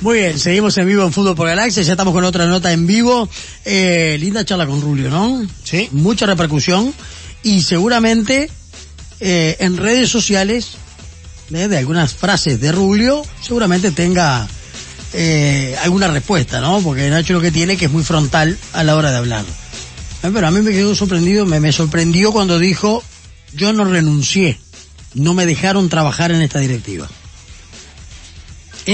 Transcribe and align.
Muy 0.00 0.18
bien, 0.18 0.38
seguimos 0.38 0.78
en 0.78 0.86
vivo 0.86 1.02
en 1.04 1.12
Fútbol 1.12 1.34
por 1.34 1.48
Galaxia, 1.48 1.82
ya 1.82 1.92
estamos 1.92 2.14
con 2.14 2.22
otra 2.22 2.46
nota 2.46 2.72
en 2.72 2.86
vivo. 2.86 3.28
Eh, 3.64 4.16
linda 4.20 4.44
charla 4.44 4.64
con 4.64 4.80
Rulio, 4.80 5.10
¿no? 5.10 5.44
Sí. 5.64 5.88
Mucha 5.90 6.24
repercusión 6.24 6.94
y 7.42 7.62
seguramente 7.62 8.48
eh, 9.18 9.56
en 9.58 9.76
redes 9.76 10.08
sociales 10.08 10.76
¿eh? 11.52 11.66
de 11.66 11.78
algunas 11.78 12.14
frases 12.14 12.60
de 12.60 12.70
Rulio 12.70 13.24
seguramente 13.40 13.90
tenga 13.90 14.46
eh, 15.14 15.76
alguna 15.82 16.06
respuesta, 16.06 16.60
¿no? 16.60 16.80
Porque 16.80 17.10
Nacho 17.10 17.32
lo 17.32 17.40
que 17.40 17.50
tiene 17.50 17.76
que 17.76 17.86
es 17.86 17.90
muy 17.90 18.04
frontal 18.04 18.56
a 18.74 18.84
la 18.84 18.94
hora 18.94 19.10
de 19.10 19.16
hablar. 19.16 19.44
Eh, 20.22 20.30
Pero 20.32 20.46
a 20.46 20.52
mí 20.52 20.60
me 20.60 20.70
quedó 20.70 20.94
sorprendido, 20.94 21.44
me, 21.44 21.58
me 21.58 21.72
sorprendió 21.72 22.30
cuando 22.30 22.60
dijo, 22.60 23.02
yo 23.52 23.72
no 23.72 23.84
renuncié, 23.84 24.60
no 25.14 25.34
me 25.34 25.44
dejaron 25.44 25.88
trabajar 25.88 26.30
en 26.30 26.42
esta 26.42 26.60
directiva. 26.60 27.08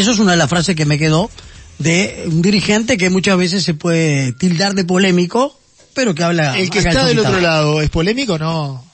Eso 0.01 0.11
es 0.11 0.19
una 0.19 0.33
de 0.33 0.37
las 0.37 0.51
frases 0.51 0.75
que 0.75 0.87
me 0.87 0.99
quedó 0.99 1.31
de 1.79 2.25
un 2.27 2.43
dirigente 2.43 2.97
que 2.97 3.11
muchas 3.11 3.39
veces 3.39 3.63
se 3.63 3.75
puede 3.75 4.33
tildar 4.33 4.75
de 4.75 4.85
polémico, 4.85 5.57
pero 5.95 6.17
que 6.17 6.25
habla... 6.25 6.59
El 6.59 6.69
que 6.69 6.81
está 6.81 7.05
del 7.05 7.21
otro 7.21 7.41
lado, 7.41 7.81
¿es 7.81 7.91
polémico 7.91 8.35
o 8.35 8.39
no? 8.39 8.85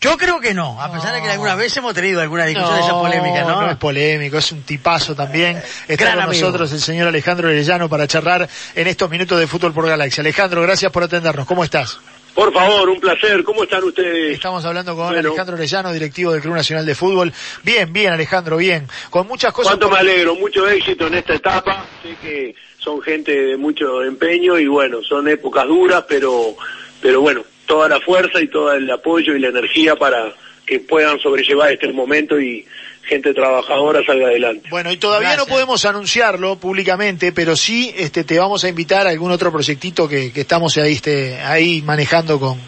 Yo 0.00 0.18
creo 0.18 0.40
que 0.40 0.54
no, 0.54 0.82
a 0.82 0.92
pesar 0.92 1.14
de 1.14 1.22
que 1.22 1.30
alguna 1.30 1.54
vez 1.54 1.76
hemos 1.76 1.94
tenido 1.94 2.20
alguna 2.20 2.46
discusión 2.46 2.74
de 2.74 2.82
esa 2.82 2.92
polémica, 2.92 3.42
¿no? 3.42 3.62
no 3.62 3.70
es 3.70 3.76
polémico, 3.76 4.38
es 4.38 4.50
un 4.50 4.62
tipazo 4.62 5.14
también. 5.14 5.62
Está 5.86 6.04
gran 6.04 6.16
con 6.16 6.24
amigo. 6.24 6.46
nosotros 6.46 6.72
el 6.72 6.80
señor 6.80 7.06
Alejandro 7.06 7.48
Arellano 7.48 7.88
para 7.88 8.08
charlar 8.08 8.48
en 8.74 8.86
estos 8.88 9.08
minutos 9.08 9.38
de 9.38 9.46
Fútbol 9.46 9.72
por 9.72 9.86
Galaxia. 9.86 10.20
Alejandro, 10.20 10.62
gracias 10.62 10.90
por 10.90 11.04
atendernos. 11.04 11.46
¿Cómo 11.46 11.62
estás? 11.62 11.98
Por 12.36 12.52
favor, 12.52 12.90
un 12.90 13.00
placer. 13.00 13.42
¿Cómo 13.42 13.62
están 13.64 13.82
ustedes? 13.82 14.34
Estamos 14.34 14.62
hablando 14.66 14.94
con 14.94 15.06
Bueno. 15.08 15.30
Alejandro 15.30 15.56
Arellano, 15.56 15.90
directivo 15.90 16.32
del 16.32 16.42
Club 16.42 16.54
Nacional 16.54 16.84
de 16.84 16.94
Fútbol. 16.94 17.32
Bien, 17.62 17.90
bien, 17.90 18.12
Alejandro, 18.12 18.58
bien. 18.58 18.86
Con 19.08 19.26
muchas 19.26 19.52
cosas. 19.54 19.70
Cuánto 19.72 19.88
por- 19.88 19.94
me 19.94 20.00
alegro, 20.10 20.34
mucho 20.34 20.68
éxito 20.68 21.06
en 21.06 21.14
esta 21.14 21.34
etapa. 21.34 21.86
Sé 22.02 22.14
que 22.20 22.54
son 22.78 23.00
gente 23.00 23.32
de 23.32 23.56
mucho 23.56 24.04
empeño 24.04 24.58
y 24.58 24.66
bueno, 24.66 25.02
son 25.02 25.26
épocas 25.28 25.66
duras, 25.66 26.04
pero, 26.06 26.54
pero 27.00 27.22
bueno, 27.22 27.42
toda 27.64 27.88
la 27.88 28.00
fuerza 28.00 28.38
y 28.40 28.48
todo 28.48 28.70
el 28.74 28.88
apoyo 28.90 29.34
y 29.34 29.40
la 29.40 29.48
energía 29.48 29.96
para 29.96 30.32
que 30.66 30.80
puedan 30.80 31.18
sobrellevar 31.20 31.72
este 31.72 31.92
momento 31.92 32.40
y 32.40 32.66
gente 33.04 33.32
trabajadora 33.32 34.04
salga 34.04 34.26
adelante. 34.26 34.68
Bueno, 34.68 34.90
y 34.90 34.96
todavía 34.96 35.28
Gracias. 35.28 35.46
no 35.46 35.54
podemos 35.54 35.84
anunciarlo 35.84 36.56
públicamente, 36.56 37.32
pero 37.32 37.54
sí 37.54 37.94
este, 37.96 38.24
te 38.24 38.38
vamos 38.38 38.64
a 38.64 38.68
invitar 38.68 39.06
a 39.06 39.10
algún 39.10 39.30
otro 39.30 39.52
proyectito 39.52 40.08
que, 40.08 40.32
que 40.32 40.40
estamos 40.40 40.76
ahí, 40.76 40.94
este, 40.94 41.36
ahí 41.36 41.82
manejando 41.82 42.40
con, 42.40 42.58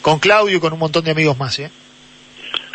con 0.00 0.18
Claudio 0.18 0.56
y 0.56 0.60
con 0.60 0.72
un 0.72 0.78
montón 0.78 1.04
de 1.04 1.10
amigos 1.10 1.36
más. 1.36 1.58
¿eh? 1.58 1.70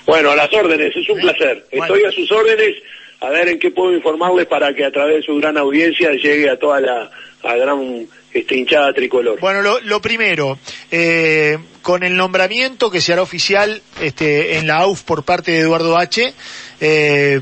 Bueno, 0.05 0.31
a 0.31 0.35
las 0.35 0.53
órdenes, 0.53 0.95
es 0.95 1.09
un 1.09 1.19
¿Eh? 1.19 1.21
placer. 1.23 1.65
Bueno. 1.71 1.95
Estoy 1.95 2.05
a 2.07 2.11
sus 2.11 2.31
órdenes, 2.31 2.75
a 3.19 3.29
ver 3.29 3.47
en 3.49 3.59
qué 3.59 3.71
puedo 3.71 3.93
informarles 3.95 4.45
para 4.45 4.73
que 4.73 4.85
a 4.85 4.91
través 4.91 5.17
de 5.17 5.23
su 5.23 5.35
gran 5.37 5.57
audiencia 5.57 6.11
llegue 6.11 6.49
a 6.49 6.57
toda 6.57 6.79
la 6.79 7.09
a 7.43 7.55
gran 7.55 8.07
este, 8.33 8.57
hinchada 8.57 8.93
tricolor. 8.93 9.39
Bueno, 9.39 9.61
lo, 9.61 9.79
lo 9.81 10.01
primero, 10.01 10.59
eh, 10.91 11.57
con 11.81 12.03
el 12.03 12.15
nombramiento 12.15 12.91
que 12.91 13.01
se 13.01 13.13
hará 13.13 13.21
oficial 13.21 13.81
este, 13.99 14.57
en 14.57 14.67
la 14.67 14.77
AUF 14.77 15.03
por 15.03 15.23
parte 15.23 15.51
de 15.51 15.59
Eduardo 15.59 15.97
H., 15.97 16.33
eh, 16.79 17.41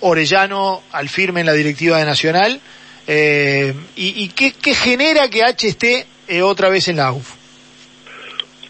Orellano 0.00 0.82
al 0.92 1.08
firme 1.08 1.40
en 1.40 1.46
la 1.46 1.54
directiva 1.54 1.98
de 1.98 2.04
Nacional, 2.04 2.60
eh, 3.06 3.72
y, 3.96 4.28
qué 4.28 4.74
genera 4.74 5.30
que 5.30 5.42
H 5.42 5.66
esté 5.68 6.06
eh, 6.28 6.42
otra 6.42 6.68
vez 6.68 6.88
en 6.88 6.96
la 6.96 7.08
AUF. 7.08 7.34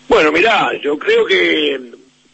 Bueno, 0.08 0.30
mirá, 0.30 0.70
yo 0.82 0.98
creo 0.98 1.26
que 1.26 1.80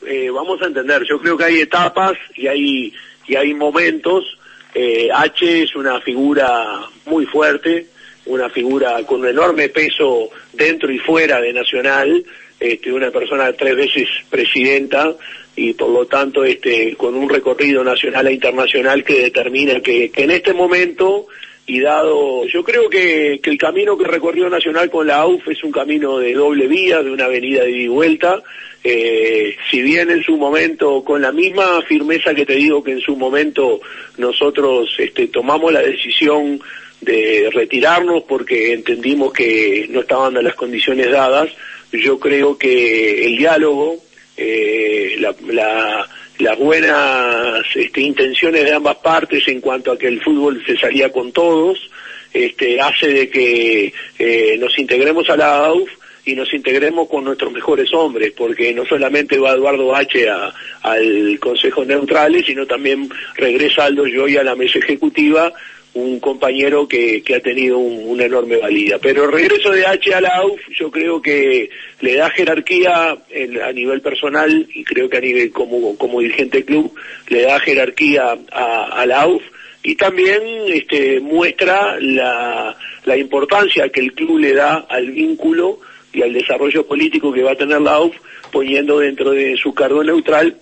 eh, 0.06 0.30
vamos 0.30 0.60
a 0.62 0.66
entender, 0.66 1.02
yo 1.08 1.18
creo 1.20 1.36
que 1.36 1.44
hay 1.44 1.60
etapas 1.60 2.12
y 2.34 2.46
hay 2.46 2.92
y 3.26 3.36
hay 3.36 3.54
momentos. 3.54 4.38
Eh, 4.74 5.08
H 5.12 5.62
es 5.62 5.74
una 5.76 6.00
figura 6.00 6.80
muy 7.06 7.24
fuerte, 7.26 7.86
una 8.26 8.48
figura 8.50 9.02
con 9.04 9.20
un 9.20 9.28
enorme 9.28 9.68
peso 9.68 10.30
dentro 10.52 10.90
y 10.90 10.98
fuera 10.98 11.40
de 11.40 11.52
Nacional, 11.52 12.24
este, 12.62 12.92
una 12.92 13.10
persona 13.10 13.52
tres 13.52 13.76
veces 13.76 14.08
presidenta 14.30 15.14
y 15.56 15.74
por 15.74 15.90
lo 15.90 16.06
tanto 16.06 16.44
este, 16.44 16.94
con 16.96 17.14
un 17.14 17.28
recorrido 17.28 17.84
nacional 17.84 18.26
e 18.28 18.32
internacional 18.32 19.04
que 19.04 19.22
determina 19.22 19.80
que, 19.80 20.10
en 20.14 20.30
este 20.30 20.54
momento 20.54 21.26
y 21.66 21.80
dado, 21.80 22.46
yo 22.46 22.64
creo 22.64 22.88
que, 22.88 23.40
que 23.42 23.50
el 23.50 23.58
camino 23.58 23.96
que 23.96 24.04
recorrió 24.04 24.48
Nacional 24.48 24.90
con 24.90 25.06
la 25.06 25.18
AUF 25.18 25.48
es 25.48 25.62
un 25.62 25.70
camino 25.70 26.18
de 26.18 26.34
doble 26.34 26.66
vía, 26.66 27.02
de 27.02 27.10
una 27.10 27.26
avenida 27.26 27.62
de 27.62 27.70
ida 27.70 27.82
y 27.82 27.88
vuelta, 27.88 28.42
eh, 28.84 29.56
si 29.70 29.80
bien 29.80 30.10
en 30.10 30.22
su 30.22 30.36
momento, 30.36 31.04
con 31.04 31.22
la 31.22 31.30
misma 31.30 31.82
firmeza 31.82 32.34
que 32.34 32.44
te 32.44 32.54
digo 32.54 32.82
que 32.82 32.92
en 32.92 33.00
su 33.00 33.16
momento 33.16 33.80
nosotros 34.18 34.92
este, 34.98 35.28
tomamos 35.28 35.72
la 35.72 35.82
decisión 35.82 36.60
de 37.00 37.48
retirarnos 37.52 38.24
porque 38.24 38.72
entendimos 38.72 39.32
que 39.32 39.86
no 39.90 40.00
estaban 40.00 40.34
las 40.42 40.54
condiciones 40.54 41.10
dadas, 41.10 41.50
yo 41.92 42.18
creo 42.18 42.56
que 42.58 43.24
el 43.26 43.36
diálogo, 43.36 43.96
eh, 44.36 45.16
la, 45.18 45.34
la- 45.48 46.08
las 46.38 46.58
buenas 46.58 47.64
este, 47.76 48.00
intenciones 48.00 48.64
de 48.64 48.72
ambas 48.72 48.96
partes 48.96 49.46
en 49.48 49.60
cuanto 49.60 49.92
a 49.92 49.98
que 49.98 50.08
el 50.08 50.20
fútbol 50.20 50.62
se 50.66 50.76
salía 50.76 51.12
con 51.12 51.30
todos, 51.30 51.78
este, 52.32 52.80
hace 52.80 53.08
de 53.08 53.28
que 53.30 53.92
eh, 54.18 54.56
nos 54.58 54.76
integremos 54.78 55.28
a 55.30 55.36
la 55.36 55.66
AUF 55.66 55.88
y 56.24 56.34
nos 56.34 56.52
integremos 56.54 57.08
con 57.08 57.24
nuestros 57.24 57.52
mejores 57.52 57.92
hombres, 57.92 58.32
porque 58.36 58.72
no 58.72 58.84
solamente 58.86 59.38
va 59.38 59.52
Eduardo 59.52 59.94
H. 59.94 60.28
a- 60.28 60.52
al 60.82 61.38
Consejo 61.38 61.84
Neutrales, 61.84 62.46
sino 62.46 62.66
también 62.66 63.08
regresa 63.36 63.84
Aldo 63.84 64.04
Joy 64.06 64.36
a 64.36 64.42
la 64.42 64.56
mesa 64.56 64.78
ejecutiva, 64.78 65.52
un 65.94 66.20
compañero 66.20 66.88
que, 66.88 67.22
ha 67.36 67.40
tenido 67.40 67.76
un- 67.78 68.08
una 68.08 68.24
enorme 68.24 68.56
valía. 68.56 68.98
Pero 68.98 69.24
el 69.24 69.32
regreso 69.32 69.70
de 69.72 69.84
H 69.86 70.14
a 70.14 70.20
la 70.22 70.36
AUF 70.36 70.60
yo 70.78 70.90
creo 70.90 71.20
que 71.20 71.68
le 72.00 72.14
da 72.16 72.30
jerarquía 72.30 73.10
a 73.12 73.72
nivel 73.72 74.00
personal 74.00 74.66
y 74.74 74.84
creo 74.84 75.08
que 75.10 75.18
a 75.18 75.20
nivel 75.20 75.50
como, 75.50 75.96
como 75.98 76.20
dirigente 76.20 76.64
club 76.64 76.94
le 77.28 77.42
da 77.42 77.60
jerarquía 77.60 78.38
a, 78.50 78.84
a 79.02 79.06
la 79.06 79.22
AUF 79.22 79.42
y 79.82 79.96
también 79.96 80.40
este, 80.68 81.20
muestra 81.20 81.98
la, 82.00 82.76
la 83.04 83.16
importancia 83.16 83.88
que 83.90 84.00
el 84.00 84.14
club 84.14 84.38
le 84.38 84.54
da 84.54 84.86
al 84.88 85.10
vínculo 85.10 85.80
y 86.14 86.22
al 86.22 86.32
desarrollo 86.32 86.86
político 86.86 87.32
que 87.32 87.42
va 87.42 87.52
a 87.52 87.56
tener 87.56 87.80
la 87.82 87.94
AUF 87.96 88.14
poniendo 88.50 88.98
dentro 89.00 89.32
de 89.32 89.56
su 89.56 89.74
cargo 89.74 90.02
neutral 90.04 90.56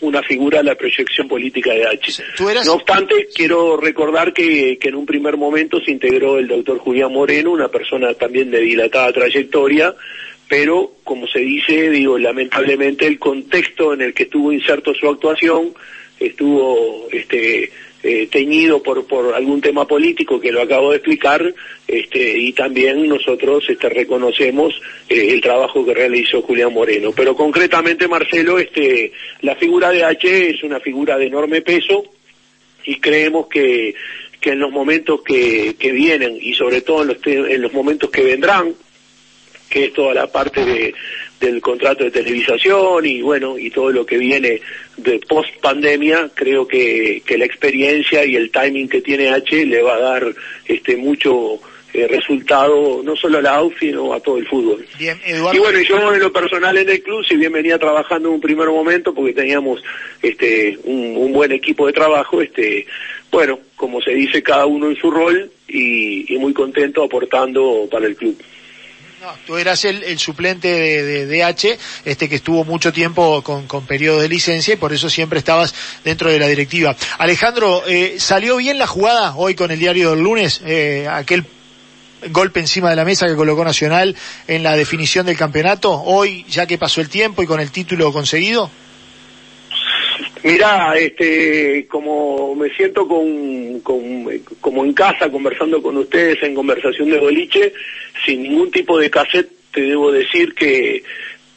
una 0.00 0.22
figura 0.22 0.60
a 0.60 0.62
la 0.62 0.74
proyección 0.74 1.28
política 1.28 1.72
de 1.74 1.86
H. 1.86 2.22
Eras- 2.50 2.66
No 2.66 2.74
obstante, 2.74 3.28
quiero 3.34 3.76
recordar 3.76 4.32
que, 4.32 4.78
que 4.78 4.88
en 4.88 4.94
un 4.94 5.06
primer 5.06 5.36
momento 5.36 5.80
se 5.80 5.90
integró 5.90 6.38
el 6.38 6.48
doctor 6.48 6.78
Julián 6.78 7.12
Moreno, 7.12 7.50
una 7.52 7.68
persona 7.68 8.14
también 8.14 8.50
de 8.50 8.60
dilatada 8.60 9.12
trayectoria, 9.12 9.94
pero 10.48 10.92
como 11.04 11.26
se 11.28 11.40
dice, 11.40 11.90
digo, 11.90 12.18
lamentablemente 12.18 13.06
el 13.06 13.18
contexto 13.18 13.94
en 13.94 14.00
el 14.02 14.14
que 14.14 14.24
estuvo 14.24 14.52
inserto 14.52 14.94
su 14.94 15.08
actuación 15.08 15.72
estuvo 16.18 17.06
este 17.12 17.70
eh, 18.02 18.28
teñido 18.30 18.82
por 18.82 19.06
por 19.06 19.34
algún 19.34 19.60
tema 19.60 19.86
político 19.86 20.40
que 20.40 20.52
lo 20.52 20.62
acabo 20.62 20.90
de 20.90 20.96
explicar 20.96 21.54
este 21.86 22.38
y 22.38 22.52
también 22.52 23.06
nosotros 23.06 23.64
este 23.68 23.88
reconocemos 23.88 24.74
eh, 25.08 25.28
el 25.30 25.40
trabajo 25.40 25.84
que 25.84 25.94
realizó 25.94 26.40
Julián 26.42 26.72
Moreno. 26.72 27.12
Pero 27.14 27.36
concretamente 27.36 28.08
Marcelo 28.08 28.58
este 28.58 29.12
la 29.42 29.54
figura 29.56 29.90
de 29.90 30.04
H 30.04 30.50
es 30.50 30.62
una 30.62 30.80
figura 30.80 31.18
de 31.18 31.26
enorme 31.26 31.60
peso 31.60 32.04
y 32.84 32.96
creemos 33.00 33.48
que 33.48 33.94
que 34.40 34.52
en 34.52 34.60
los 34.60 34.70
momentos 34.70 35.20
que, 35.22 35.76
que 35.78 35.92
vienen 35.92 36.38
y 36.40 36.54
sobre 36.54 36.80
todo 36.80 37.02
en 37.02 37.08
los, 37.08 37.18
en 37.26 37.60
los 37.60 37.72
momentos 37.74 38.08
que 38.08 38.22
vendrán 38.22 38.74
que 39.68 39.84
es 39.84 39.92
toda 39.92 40.14
la 40.14 40.26
parte 40.26 40.64
de, 40.64 40.94
del 41.40 41.60
contrato 41.62 42.04
de 42.04 42.10
televisación 42.10 43.06
y 43.06 43.22
bueno, 43.22 43.58
y 43.58 43.70
todo 43.70 43.90
lo 43.90 44.04
que 44.04 44.18
viene 44.18 44.60
de 44.98 45.18
post 45.26 45.48
pandemia, 45.60 46.30
creo 46.34 46.68
que, 46.68 47.22
que 47.24 47.38
la 47.38 47.46
experiencia 47.46 48.24
y 48.24 48.36
el 48.36 48.50
timing 48.50 48.88
que 48.88 49.00
tiene 49.00 49.30
H 49.30 49.64
le 49.64 49.82
va 49.82 49.94
a 49.94 50.00
dar 50.00 50.34
este 50.66 50.96
mucho 50.96 51.58
eh, 51.92 52.06
resultado 52.06 53.02
no 53.02 53.16
solo 53.16 53.38
a 53.38 53.42
la 53.42 53.54
AUF 53.56 53.74
sino 53.80 54.12
a 54.12 54.20
todo 54.20 54.36
el 54.36 54.46
fútbol. 54.46 54.86
Bien, 54.98 55.18
Eduardo. 55.24 55.56
Y 55.56 55.60
bueno, 55.60 55.80
y 55.80 55.86
yo 55.86 56.14
en 56.14 56.20
lo 56.20 56.32
personal 56.32 56.76
en 56.76 56.88
el 56.88 57.02
club, 57.02 57.24
si 57.24 57.36
bien 57.36 57.52
venía 57.52 57.78
trabajando 57.78 58.28
en 58.28 58.34
un 58.34 58.40
primer 58.40 58.68
momento, 58.68 59.14
porque 59.14 59.32
teníamos 59.32 59.82
este 60.22 60.78
un, 60.84 61.16
un 61.16 61.32
buen 61.32 61.52
equipo 61.52 61.86
de 61.86 61.94
trabajo, 61.94 62.42
este 62.42 62.86
bueno, 63.32 63.58
como 63.76 64.02
se 64.02 64.12
dice, 64.12 64.42
cada 64.42 64.66
uno 64.66 64.90
en 64.90 64.96
su 64.96 65.10
rol 65.10 65.50
y, 65.66 66.34
y 66.34 66.38
muy 66.38 66.52
contento 66.52 67.02
aportando 67.02 67.88
para 67.90 68.06
el 68.06 68.14
club. 68.14 68.36
No, 69.20 69.34
tú 69.46 69.58
eras 69.58 69.84
el, 69.84 70.18
suplente 70.18 70.68
de, 70.68 71.26
de, 71.26 71.44
H, 71.44 71.78
este 72.06 72.26
que 72.26 72.36
estuvo 72.36 72.64
mucho 72.64 72.90
tiempo 72.90 73.42
con, 73.42 73.66
con 73.66 73.84
periodo 73.84 74.18
de 74.20 74.30
licencia 74.30 74.72
y 74.72 74.76
por 74.78 74.94
eso 74.94 75.10
siempre 75.10 75.38
estabas 75.38 75.74
dentro 76.02 76.30
de 76.30 76.38
la 76.38 76.46
directiva. 76.46 76.96
Alejandro, 77.18 77.82
eh, 77.86 78.14
¿salió 78.18 78.56
bien 78.56 78.78
la 78.78 78.86
jugada 78.86 79.34
hoy 79.36 79.54
con 79.54 79.70
el 79.70 79.78
diario 79.78 80.12
del 80.12 80.20
lunes? 80.20 80.62
Eh, 80.64 81.06
aquel 81.06 81.44
golpe 82.30 82.60
encima 82.60 82.88
de 82.88 82.96
la 82.96 83.04
mesa 83.04 83.26
que 83.26 83.34
colocó 83.34 83.62
Nacional 83.62 84.16
en 84.48 84.62
la 84.62 84.74
definición 84.74 85.26
del 85.26 85.36
campeonato, 85.36 85.92
hoy 85.92 86.46
ya 86.48 86.64
que 86.64 86.78
pasó 86.78 87.02
el 87.02 87.10
tiempo 87.10 87.42
y 87.42 87.46
con 87.46 87.60
el 87.60 87.70
título 87.70 88.14
conseguido. 88.14 88.70
Mirá, 90.42 90.94
este, 90.96 91.86
como 91.86 92.54
me 92.54 92.70
siento 92.70 93.06
con, 93.06 93.80
con, 93.80 94.24
como 94.60 94.84
en 94.84 94.94
casa 94.94 95.30
conversando 95.30 95.82
con 95.82 95.98
ustedes 95.98 96.42
en 96.42 96.54
conversación 96.54 97.10
de 97.10 97.18
boliche, 97.18 97.72
sin 98.24 98.42
ningún 98.42 98.70
tipo 98.70 98.98
de 98.98 99.10
cassette, 99.10 99.50
te 99.70 99.82
debo 99.82 100.10
decir 100.10 100.54
que 100.54 101.02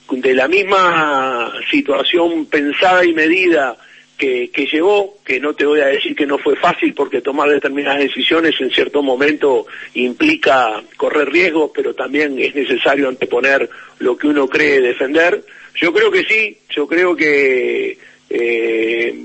de 0.09 0.33
la 0.33 0.47
misma 0.47 1.53
situación 1.71 2.45
pensada 2.45 3.05
y 3.05 3.13
medida 3.13 3.77
que, 4.17 4.51
que 4.51 4.65
llevó, 4.65 5.17
que 5.25 5.39
no 5.39 5.53
te 5.55 5.65
voy 5.65 5.79
a 5.79 5.87
decir 5.87 6.15
que 6.15 6.25
no 6.25 6.37
fue 6.37 6.55
fácil 6.55 6.93
porque 6.93 7.21
tomar 7.21 7.49
determinadas 7.49 7.99
decisiones 7.99 8.53
en 8.59 8.69
cierto 8.69 9.01
momento 9.01 9.65
implica 9.93 10.83
correr 10.97 11.29
riesgos, 11.29 11.71
pero 11.73 11.95
también 11.95 12.37
es 12.39 12.53
necesario 12.53 13.09
anteponer 13.09 13.69
lo 13.99 14.17
que 14.17 14.27
uno 14.27 14.47
cree 14.47 14.81
defender. 14.81 15.43
Yo 15.75 15.91
creo 15.91 16.11
que 16.11 16.23
sí, 16.25 16.57
yo 16.69 16.85
creo 16.85 17.15
que 17.15 17.97
eh, 18.29 19.15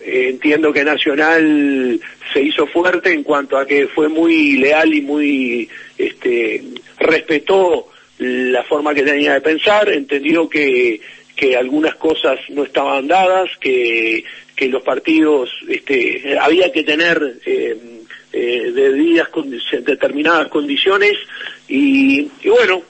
entiendo 0.00 0.72
que 0.72 0.84
Nacional 0.84 2.00
se 2.32 2.42
hizo 2.42 2.66
fuerte 2.66 3.12
en 3.12 3.22
cuanto 3.22 3.56
a 3.56 3.66
que 3.66 3.88
fue 3.88 4.08
muy 4.08 4.56
leal 4.56 4.94
y 4.94 5.00
muy 5.00 5.68
este, 5.98 6.62
respetó 6.98 7.88
la 8.18 8.62
forma 8.64 8.94
que 8.94 9.02
tenía 9.02 9.34
de 9.34 9.40
pensar, 9.40 9.88
entendió 9.90 10.48
que, 10.48 11.00
que 11.34 11.56
algunas 11.56 11.96
cosas 11.96 12.38
no 12.48 12.64
estaban 12.64 13.06
dadas, 13.06 13.50
que, 13.60 14.24
que 14.54 14.68
los 14.68 14.82
partidos 14.82 15.50
este, 15.68 16.36
había 16.40 16.72
que 16.72 16.82
tener 16.82 17.38
eh, 17.44 17.76
eh, 18.32 18.72
determinadas 19.84 20.48
condiciones 20.48 21.12
y, 21.68 22.28
y 22.42 22.48
bueno, 22.48 22.82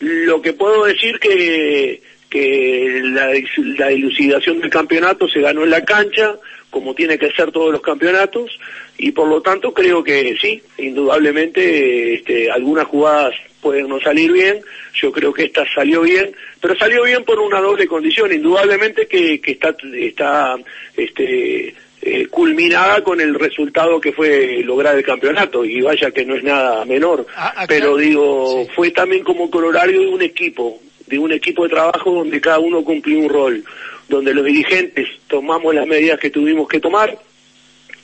lo 0.00 0.42
que 0.42 0.52
puedo 0.52 0.84
decir 0.84 1.18
que 1.18 2.02
que 2.28 3.00
la, 3.04 3.32
la 3.78 3.88
dilucidación 3.88 4.60
del 4.60 4.70
campeonato 4.70 5.28
se 5.28 5.40
ganó 5.40 5.64
en 5.64 5.70
la 5.70 5.84
cancha, 5.84 6.36
como 6.70 6.94
tiene 6.94 7.18
que 7.18 7.30
ser 7.32 7.50
todos 7.50 7.72
los 7.72 7.80
campeonatos, 7.80 8.58
y 8.98 9.12
por 9.12 9.28
lo 9.28 9.40
tanto 9.40 9.72
creo 9.72 10.04
que 10.04 10.36
sí, 10.40 10.62
indudablemente 10.76 12.14
este, 12.14 12.50
algunas 12.50 12.86
jugadas 12.86 13.34
pueden 13.62 13.88
no 13.88 14.00
salir 14.00 14.30
bien, 14.32 14.60
yo 14.94 15.10
creo 15.10 15.32
que 15.32 15.44
esta 15.44 15.64
salió 15.74 16.02
bien, 16.02 16.32
pero 16.60 16.76
salió 16.76 17.04
bien 17.04 17.24
por 17.24 17.38
una 17.40 17.60
doble 17.60 17.86
condición, 17.86 18.32
indudablemente 18.32 19.06
que, 19.06 19.40
que 19.40 19.52
está, 19.52 19.74
está 19.94 20.56
este, 20.96 21.74
eh, 22.02 22.26
culminada 22.26 23.02
con 23.02 23.20
el 23.20 23.34
resultado 23.34 24.00
que 24.00 24.12
fue 24.12 24.62
lograr 24.62 24.96
el 24.96 25.04
campeonato, 25.04 25.64
y 25.64 25.80
vaya 25.80 26.10
que 26.10 26.26
no 26.26 26.34
es 26.36 26.44
nada 26.44 26.84
menor, 26.84 27.26
ah, 27.34 27.64
pero 27.66 27.96
digo, 27.96 28.66
fue 28.76 28.90
también 28.90 29.24
como 29.24 29.50
colorario 29.50 30.00
de 30.00 30.08
un 30.08 30.22
equipo, 30.22 30.80
de 31.08 31.18
un 31.18 31.32
equipo 31.32 31.64
de 31.64 31.70
trabajo 31.70 32.12
donde 32.12 32.40
cada 32.40 32.58
uno 32.58 32.84
cumplió 32.84 33.18
un 33.18 33.28
rol, 33.28 33.64
donde 34.08 34.34
los 34.34 34.44
dirigentes 34.44 35.08
tomamos 35.26 35.74
las 35.74 35.86
medidas 35.86 36.18
que 36.18 36.30
tuvimos 36.30 36.68
que 36.68 36.80
tomar. 36.80 37.18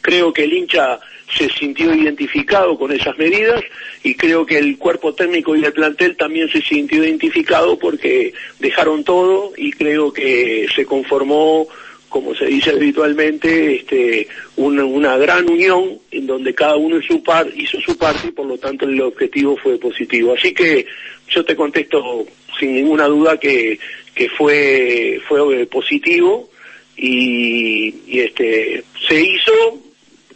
Creo 0.00 0.32
que 0.32 0.44
el 0.44 0.52
hincha 0.52 1.00
se 1.36 1.48
sintió 1.48 1.94
identificado 1.94 2.78
con 2.78 2.92
esas 2.92 3.16
medidas 3.16 3.62
y 4.02 4.14
creo 4.14 4.44
que 4.44 4.58
el 4.58 4.76
cuerpo 4.76 5.14
técnico 5.14 5.56
y 5.56 5.64
el 5.64 5.72
plantel 5.72 6.16
también 6.16 6.48
se 6.48 6.60
sintió 6.60 7.02
identificado 7.02 7.78
porque 7.78 8.34
dejaron 8.58 9.04
todo 9.04 9.52
y 9.56 9.72
creo 9.72 10.12
que 10.12 10.66
se 10.74 10.84
conformó 10.84 11.66
como 12.14 12.32
se 12.32 12.46
dice 12.46 12.70
habitualmente, 12.70 13.74
este, 13.74 14.28
una, 14.54 15.16
gran 15.16 15.50
unión 15.50 15.98
en 16.12 16.28
donde 16.28 16.54
cada 16.54 16.76
uno 16.76 17.02
su 17.02 17.20
par, 17.24 17.48
hizo 17.56 17.80
su 17.80 17.98
parte 17.98 18.28
y 18.28 18.30
por 18.30 18.46
lo 18.46 18.56
tanto 18.56 18.84
el 18.84 19.00
objetivo 19.00 19.56
fue 19.56 19.78
positivo. 19.78 20.32
Así 20.32 20.54
que 20.54 20.86
yo 21.28 21.44
te 21.44 21.56
contesto 21.56 22.24
sin 22.58 22.74
ninguna 22.74 23.06
duda 23.06 23.38
que, 23.38 23.78
que 24.14 24.28
fue, 24.28 25.20
fue 25.28 25.66
positivo 25.66 26.50
y, 26.96 27.94
y 28.06 28.20
este, 28.20 28.84
se 29.08 29.20
hizo 29.20 29.52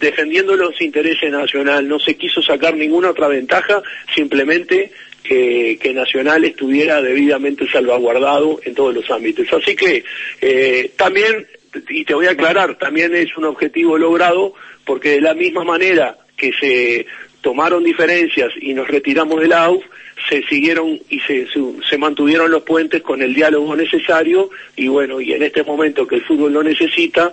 defendiendo 0.01 0.57
los 0.57 0.81
intereses 0.81 1.31
nacional, 1.31 1.89
no 1.89 1.99
se 1.99 2.17
quiso 2.17 2.41
sacar 2.41 2.77
ninguna 2.77 3.11
otra 3.11 3.29
ventaja, 3.29 3.83
simplemente 4.15 4.93
que, 5.23 5.79
que, 5.81 5.93
Nacional 5.93 6.45
estuviera 6.45 7.03
debidamente 7.03 7.69
salvaguardado 7.71 8.61
en 8.65 8.75
todos 8.75 8.95
los 8.95 9.11
ámbitos. 9.11 9.47
Así 9.53 9.75
que 9.75 10.05
eh, 10.41 10.93
también 10.97 11.47
y 11.89 12.05
te 12.05 12.15
voy 12.15 12.27
a 12.27 12.33
aclarar, 12.33 12.79
también 12.79 13.15
es 13.15 13.37
un 13.37 13.45
objetivo 13.45 13.99
logrado 13.99 14.55
porque 14.85 15.11
de 15.11 15.21
la 15.21 15.35
misma 15.35 15.65
manera 15.65 16.17
que 16.37 16.53
se 16.59 17.07
tomaron 17.41 17.85
diferencias 17.85 18.53
y 18.61 18.75
nos 18.75 18.89
retiramos 18.89 19.41
del 19.41 19.53
AUF, 19.53 19.85
se 20.29 20.43
siguieron 20.43 20.99
y 21.09 21.21
se, 21.21 21.47
se, 21.89 21.99
mantuvieron 21.99 22.51
los 22.51 22.63
puentes 22.63 23.03
con 23.03 23.23
el 23.23 23.35
diálogo 23.35 23.77
necesario 23.77 24.51
y 24.77 24.89
bueno, 24.89 25.21
y 25.21 25.33
en 25.33 25.43
este 25.43 25.63
momento 25.63 26.07
que 26.07 26.17
el 26.17 26.25
fútbol 26.25 26.53
lo 26.53 26.63
necesita, 26.63 27.33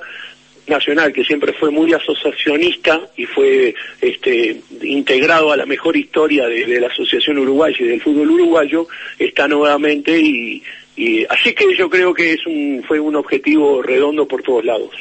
Nacional, 0.68 1.14
que 1.14 1.24
siempre 1.24 1.54
fue 1.54 1.70
muy 1.70 1.94
asociacionista 1.94 3.00
y 3.16 3.26
fue 3.26 3.76
este, 4.02 4.62
integrado 4.82 5.52
a 5.52 5.58
la 5.58 5.68
mejor 5.68 5.96
historia 5.96 6.48
de, 6.48 6.66
de 6.66 6.80
la 6.80 6.88
Asociación 6.88 7.38
Uruguaya 7.38 7.78
y 7.80 7.88
del 7.88 8.02
fútbol 8.02 8.32
uruguayo, 8.32 8.88
está 9.20 9.48
nuevamente 9.48 10.18
y, 10.20 10.64
y 10.98 11.26
así 11.26 11.54
que 11.54 11.76
yo 11.78 11.90
creo 11.90 12.14
que 12.14 12.34
es 12.34 12.46
un, 12.46 12.82
fue 12.88 13.02
un 13.02 13.18
objetivo 13.18 13.82
redondo 13.82 14.26
por 14.26 14.42
todos 14.42 14.64
lados. 14.64 14.92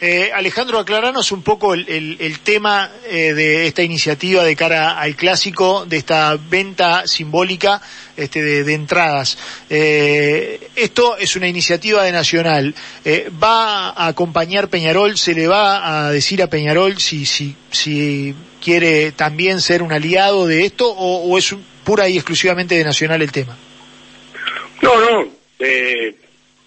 eh, 0.00 0.30
Alejandro, 0.34 0.78
aclaranos 0.78 1.30
un 1.30 1.42
poco 1.42 1.74
el, 1.74 2.16
el, 2.18 2.40
tema 2.40 2.90
eh, 3.08 3.32
de 3.32 3.66
esta 3.66 3.82
iniciativa 3.82 4.42
de 4.42 4.56
cara 4.56 4.98
al 4.98 5.14
clásico, 5.14 5.86
de 5.86 5.98
esta 5.98 6.36
venta 6.36 7.06
simbólica 7.06 7.80
este, 8.16 8.42
de, 8.64 8.74
entradas. 8.74 9.38
Eh, 9.68 10.68
esto 10.74 11.16
es 11.16 11.36
una 11.36 11.46
iniciativa 11.46 12.02
de 12.02 12.10
Nacional. 12.10 12.74
Eh, 13.04 13.30
¿Va 13.42 13.90
a 13.90 14.08
acompañar 14.08 14.68
Peñarol? 14.68 15.16
¿Se 15.16 15.34
le 15.34 15.46
va 15.46 16.06
a 16.06 16.10
decir 16.10 16.42
a 16.42 16.48
Peñarol 16.48 16.98
si, 16.98 17.24
si, 17.24 17.54
si 17.70 18.34
quiere 18.60 19.12
también 19.12 19.60
ser 19.60 19.82
un 19.82 19.92
aliado 19.92 20.48
de 20.48 20.64
esto 20.64 20.90
o, 20.90 21.30
o 21.30 21.38
es 21.38 21.54
pura 21.84 22.08
y 22.08 22.16
exclusivamente 22.16 22.74
de 22.74 22.82
Nacional 22.82 23.22
el 23.22 23.30
tema? 23.30 23.56
No, 24.82 25.00
no, 25.00 25.28
eh, 25.58 26.14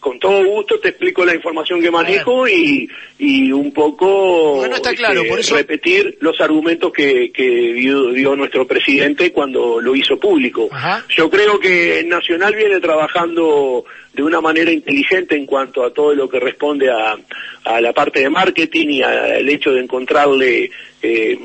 con 0.03 0.19
todo 0.19 0.43
gusto 0.43 0.79
te 0.79 0.89
explico 0.89 1.23
la 1.23 1.33
información 1.33 1.81
que 1.81 1.89
manejo 1.89 2.45
y, 2.45 2.89
y 3.17 3.51
un 3.53 3.71
poco 3.71 4.57
bueno, 4.57 4.75
está 4.75 4.93
claro, 4.93 5.21
este, 5.21 5.29
por 5.29 5.39
eso... 5.39 5.55
repetir 5.55 6.17
los 6.19 6.41
argumentos 6.41 6.91
que, 6.91 7.31
que 7.31 7.73
dio, 7.73 8.11
dio, 8.11 8.35
nuestro 8.35 8.67
presidente 8.67 9.31
cuando 9.31 9.79
lo 9.79 9.95
hizo 9.95 10.19
público. 10.19 10.67
Ajá. 10.71 11.05
Yo 11.07 11.29
creo 11.29 11.57
que 11.57 12.03
Nacional 12.05 12.53
viene 12.53 12.81
trabajando 12.81 13.85
de 14.13 14.23
una 14.23 14.41
manera 14.41 14.71
inteligente 14.71 15.37
en 15.37 15.45
cuanto 15.45 15.85
a 15.85 15.93
todo 15.93 16.13
lo 16.13 16.27
que 16.27 16.39
responde 16.39 16.91
a, 16.91 17.17
a 17.63 17.79
la 17.79 17.93
parte 17.93 18.19
de 18.19 18.29
marketing 18.29 18.87
y 18.89 19.03
al 19.03 19.47
hecho 19.47 19.71
de 19.71 19.79
encontrarle 19.79 20.69
eh, 21.01 21.39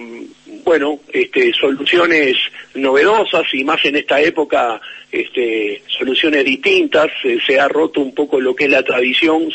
bueno, 0.64 1.00
este, 1.12 1.52
soluciones 1.52 2.36
novedosas 2.74 3.42
y 3.52 3.64
más 3.64 3.84
en 3.84 3.96
esta 3.96 4.20
época 4.20 4.80
este, 5.10 5.82
soluciones 5.86 6.44
distintas, 6.44 7.10
eh, 7.24 7.38
se 7.46 7.58
ha 7.58 7.66
roto 7.68 8.00
un 8.00 8.14
poco 8.14 8.40
lo 8.40 8.54
que 8.54 8.64
es 8.64 8.70
la 8.70 8.82
tradición, 8.82 9.48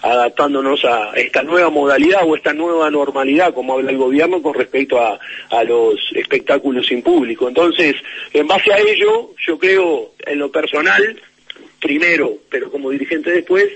adaptándonos 0.00 0.84
a 0.84 1.12
esta 1.16 1.42
nueva 1.42 1.70
modalidad 1.70 2.20
o 2.24 2.36
esta 2.36 2.52
nueva 2.52 2.90
normalidad, 2.90 3.52
como 3.52 3.74
habla 3.74 3.90
el 3.90 3.98
gobierno, 3.98 4.40
con 4.40 4.54
respecto 4.54 5.00
a, 5.00 5.18
a 5.50 5.64
los 5.64 5.98
espectáculos 6.14 6.86
sin 6.86 7.02
público. 7.02 7.48
Entonces, 7.48 7.96
en 8.32 8.46
base 8.46 8.72
a 8.72 8.78
ello, 8.78 9.30
yo 9.44 9.58
creo, 9.58 10.12
en 10.24 10.38
lo 10.38 10.52
personal, 10.52 11.20
primero, 11.80 12.34
pero 12.48 12.70
como 12.70 12.90
dirigente 12.90 13.30
después, 13.32 13.68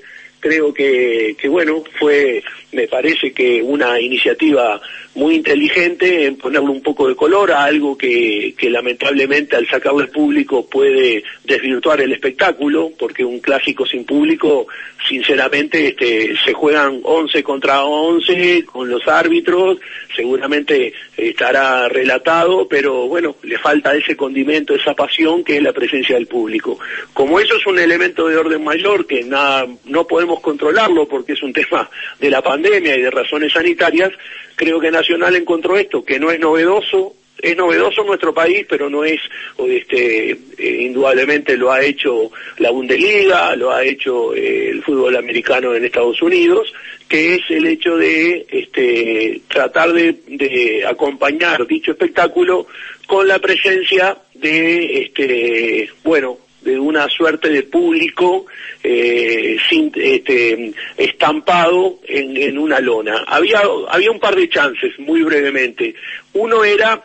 creo 0.47 0.73
que, 0.73 1.37
bueno, 1.49 1.83
fue, 1.99 2.43
me 2.73 2.87
parece 2.87 3.33
que 3.33 3.63
una 3.63 4.01
iniciativa 4.01 4.81
muy 5.15 5.35
inteligente 5.37 6.27
en 6.27 6.37
ponerle 6.37 6.69
un 6.69 6.83
poco 6.83 7.09
de 7.09 7.17
color 7.17 7.51
a 7.51 7.65
algo 7.65 7.97
que, 7.97 8.55
que 8.57 8.69
lamentablemente 8.69 9.57
al 9.57 9.67
sacarlo 9.67 10.01
al 10.01 10.11
público 10.11 10.67
puede 10.67 11.25
desvirtuar 11.43 12.01
el 12.01 12.13
espectáculo, 12.13 12.93
porque 12.99 13.25
un 13.25 13.41
clásico 13.41 13.87
sin 13.87 14.05
público, 14.05 14.67
sinceramente, 15.09 15.89
este, 15.89 16.37
se 16.45 16.53
juegan 16.53 17.01
11 17.03 17.43
contra 17.43 17.85
11 17.85 18.65
con 18.67 18.89
los 18.89 19.07
árbitros, 19.09 19.79
seguramente 20.15 20.93
estará 21.17 21.89
relatado, 21.89 22.69
pero 22.69 23.09
bueno, 23.09 23.37
le 23.43 23.59
falta 23.59 23.95
ese 23.95 24.17
condimento, 24.17 24.75
esa 24.75 24.95
pasión 24.95 25.43
que 25.43 25.57
es 25.57 25.63
la 25.63 25.73
presencia 25.73 26.17
del 26.17 26.27
público. 26.27 26.79
Como 27.13 27.41
eso 27.41 27.57
es 27.57 27.67
un 27.67 27.79
elemento 27.79 28.29
de 28.29 28.37
orden 28.37 28.63
mayor 28.63 29.07
que 29.07 29.23
nada, 29.25 29.67
no 29.87 30.07
podemos 30.07 30.36
controlarlo 30.41 31.07
porque 31.07 31.33
es 31.33 31.43
un 31.43 31.53
tema 31.55 31.89
de 32.19 32.31
la 32.31 32.43
pandemia 32.43 32.97
y 32.97 33.03
de 33.03 33.11
razones 33.11 33.53
sanitarias, 33.53 34.13
creo 34.55 34.81
que 34.81 34.91
Nacional 34.91 35.37
encontró 35.37 35.77
esto, 35.77 36.05
que 36.05 36.19
no 36.19 36.31
es 36.31 36.41
novedoso, 36.41 37.15
es 37.39 37.57
novedoso 37.57 38.01
en 38.01 38.07
nuestro 38.07 38.33
país, 38.33 38.67
pero 38.69 38.89
no 38.89 39.05
es, 39.05 39.21
este, 39.69 40.31
eh, 40.31 40.39
indudablemente 40.59 41.57
lo 41.57 41.71
ha 41.71 41.83
hecho 41.83 42.31
la 42.59 42.71
Bundesliga, 42.71 43.55
lo 43.57 43.73
ha 43.73 43.85
hecho 43.85 44.35
eh, 44.35 44.71
el 44.71 44.83
fútbol 44.83 45.17
americano 45.17 45.75
en 45.75 45.85
Estados 45.85 46.21
Unidos, 46.23 46.73
que 47.09 47.35
es 47.35 47.43
el 47.51 47.67
hecho 47.67 47.97
de 47.97 48.47
este, 48.51 49.43
tratar 49.49 49.93
de, 49.93 50.85
acompañar 50.87 51.67
dicho 51.67 51.93
espectáculo 51.93 52.67
con 53.07 53.29
la 53.29 53.39
presencia 53.39 54.17
de, 54.35 55.03
este, 55.03 55.91
bueno, 56.03 56.39
de 56.61 56.79
una 56.79 57.09
suerte 57.09 57.49
de 57.49 57.63
público 57.63 58.47
eh, 58.83 59.57
sin, 59.69 59.93
este, 59.95 60.73
estampado 60.97 62.01
en, 62.07 62.37
en 62.37 62.59
una 62.59 62.81
lona. 62.81 63.25
Había, 63.27 63.63
había 63.89 64.11
un 64.11 64.21
par 64.21 64.35
de 64.35 64.49
chances, 64.49 64.99
muy 64.99 65.23
brevemente. 65.23 65.95
Uno 66.33 66.65
era 66.65 67.05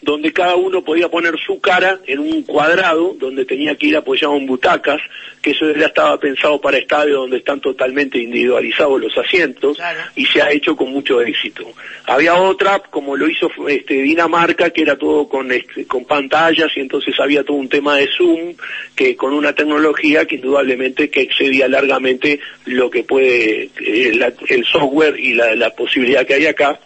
donde 0.00 0.32
cada 0.32 0.54
uno 0.54 0.82
podía 0.82 1.08
poner 1.08 1.36
su 1.38 1.60
cara 1.60 1.98
en 2.06 2.20
un 2.20 2.42
cuadrado, 2.42 3.16
donde 3.18 3.44
tenía 3.44 3.74
que 3.74 3.88
ir 3.88 3.96
apoyado 3.96 4.36
en 4.36 4.46
butacas, 4.46 5.00
que 5.42 5.50
eso 5.50 5.70
ya 5.72 5.86
estaba 5.86 6.18
pensado 6.18 6.60
para 6.60 6.78
estadios 6.78 7.18
donde 7.18 7.38
están 7.38 7.60
totalmente 7.60 8.18
individualizados 8.18 9.00
los 9.00 9.18
asientos, 9.18 9.78
y 10.14 10.24
se 10.26 10.40
ha 10.40 10.52
hecho 10.52 10.76
con 10.76 10.92
mucho 10.92 11.20
éxito. 11.20 11.64
Había 12.06 12.34
otra, 12.34 12.78
como 12.78 13.16
lo 13.16 13.28
hizo 13.28 13.50
este, 13.68 13.94
Dinamarca, 13.94 14.70
que 14.70 14.82
era 14.82 14.96
todo 14.96 15.28
con, 15.28 15.50
este, 15.50 15.86
con 15.86 16.04
pantallas, 16.04 16.70
y 16.76 16.80
entonces 16.80 17.18
había 17.18 17.42
todo 17.42 17.56
un 17.56 17.68
tema 17.68 17.96
de 17.96 18.08
Zoom, 18.16 18.54
que 18.94 19.16
con 19.16 19.32
una 19.32 19.52
tecnología 19.52 20.26
que 20.26 20.36
indudablemente 20.36 21.10
que 21.10 21.22
excedía 21.22 21.66
largamente 21.66 22.38
lo 22.66 22.88
que 22.88 23.02
puede 23.02 23.70
eh, 23.80 24.32
el 24.48 24.64
software 24.64 25.18
y 25.18 25.34
la, 25.34 25.56
la 25.56 25.70
posibilidad 25.70 26.24
que 26.24 26.34
hay 26.34 26.46
acá, 26.46 26.78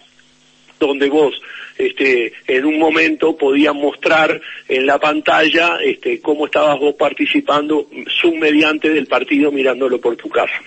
donde 0.79 1.09
vos 1.09 1.35
este, 1.87 2.33
en 2.47 2.65
un 2.65 2.79
momento 2.79 3.37
podían 3.37 3.77
mostrar 3.77 4.41
en 4.69 4.87
la 4.87 4.99
pantalla 4.99 5.79
este, 5.83 6.21
cómo 6.21 6.47
estabas 6.47 6.79
vos 6.79 6.95
participando, 6.95 7.89
Zoom 8.21 8.39
mediante 8.39 8.91
del 8.91 9.07
partido 9.07 9.51
mirándolo 9.51 10.01
por 10.01 10.17
tu 10.17 10.29
casa 10.29 10.61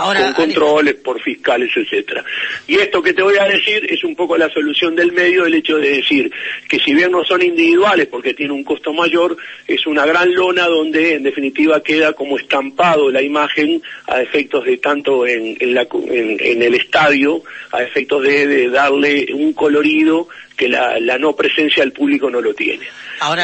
con 0.00 0.32
controles 0.32 0.94
por 0.94 1.20
fiscales, 1.20 1.70
etcétera. 1.76 2.24
Y 2.66 2.76
esto 2.76 3.02
que 3.02 3.12
te 3.12 3.22
voy 3.22 3.36
a 3.38 3.44
decir 3.44 3.86
es 3.88 4.02
un 4.04 4.16
poco 4.16 4.36
la 4.36 4.48
solución 4.50 4.94
del 4.96 5.12
medio, 5.12 5.44
el 5.44 5.54
hecho 5.54 5.76
de 5.76 5.96
decir 5.96 6.30
que 6.68 6.78
si 6.78 6.94
bien 6.94 7.10
no 7.10 7.24
son 7.24 7.42
individuales 7.42 8.06
porque 8.06 8.34
tiene 8.34 8.52
un 8.52 8.64
costo 8.64 8.92
mayor, 8.92 9.36
es 9.66 9.86
una 9.86 10.06
gran 10.06 10.34
lona 10.34 10.66
donde 10.66 11.14
en 11.14 11.22
definitiva 11.22 11.82
queda 11.82 12.12
como 12.12 12.38
estampado 12.38 13.10
la 13.10 13.22
imagen 13.22 13.82
a 14.06 14.20
efectos 14.22 14.64
de 14.64 14.78
tanto 14.78 15.26
en, 15.26 15.56
en, 15.60 16.62
el 16.62 16.74
estadio, 16.74 17.42
a 17.72 17.82
efectos 17.82 18.22
de, 18.22 18.68
darle 18.70 19.26
un 19.32 19.52
colorido 19.52 20.28
que 20.56 20.68
la, 20.68 20.98
no 21.18 21.34
presencia 21.34 21.82
del 21.82 21.92
público 21.92 22.30
no 22.30 22.40
lo 22.40 22.54
tiene. 22.54 22.86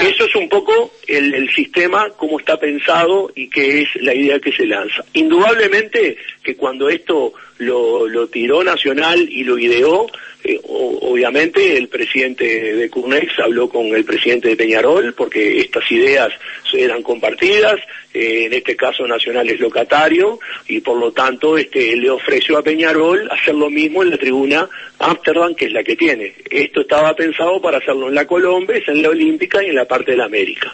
Eso 0.02 0.24
es 0.24 0.34
un 0.34 0.48
poco 0.48 0.92
el, 1.06 1.34
el, 1.34 1.54
sistema, 1.54 2.08
cómo 2.16 2.38
está 2.38 2.56
pensado 2.56 3.30
y 3.34 3.50
qué 3.50 3.82
es 3.82 3.88
la 3.96 4.14
idea 4.14 4.40
que 4.40 4.52
se 4.52 4.64
lanza. 4.64 5.04
Indudablemente 5.12 6.16
que 6.42 6.56
cuando 6.56 6.88
esto 6.88 7.34
lo, 7.58 8.26
tiró 8.28 8.62
Nacional 8.62 9.28
y 9.30 9.44
lo 9.44 9.58
ideó, 9.58 10.06
eh, 10.44 10.60
obviamente 10.64 11.76
el 11.76 11.88
presidente 11.88 12.74
de 12.74 12.90
Curnex 12.90 13.38
habló 13.40 13.68
con 13.68 13.86
el 13.86 14.04
presidente 14.04 14.48
de 14.48 14.56
Peñarol 14.56 15.14
porque 15.14 15.60
estas 15.60 15.90
ideas 15.90 16.32
eran 16.72 17.02
compartidas, 17.02 17.80
eh, 18.12 18.44
en 18.46 18.52
este 18.52 18.76
caso 18.76 19.06
Nacional 19.06 19.48
es 19.48 19.60
locatario 19.60 20.38
y 20.68 20.80
por 20.80 20.98
lo 20.98 21.12
tanto 21.12 21.56
este 21.56 21.96
le 21.96 22.10
ofreció 22.10 22.58
a 22.58 22.62
Peñarol 22.62 23.28
hacer 23.30 23.54
lo 23.54 23.70
mismo 23.70 24.02
en 24.02 24.10
la 24.10 24.18
tribuna 24.18 24.68
Amsterdam 24.98 25.54
que 25.54 25.66
es 25.66 25.72
la 25.72 25.82
que 25.82 25.96
tiene. 25.96 26.34
Esto 26.50 26.82
estaba 26.82 27.14
pensado 27.14 27.60
para 27.60 27.78
hacerlo 27.78 28.08
en 28.08 28.14
la 28.14 28.26
Colombia, 28.26 28.82
en 28.86 29.02
la 29.02 29.10
Olímpica 29.10 29.62
y 29.62 29.68
en 29.68 29.76
la 29.76 29.86
parte 29.86 30.12
de 30.12 30.18
la 30.18 30.26
América. 30.26 30.72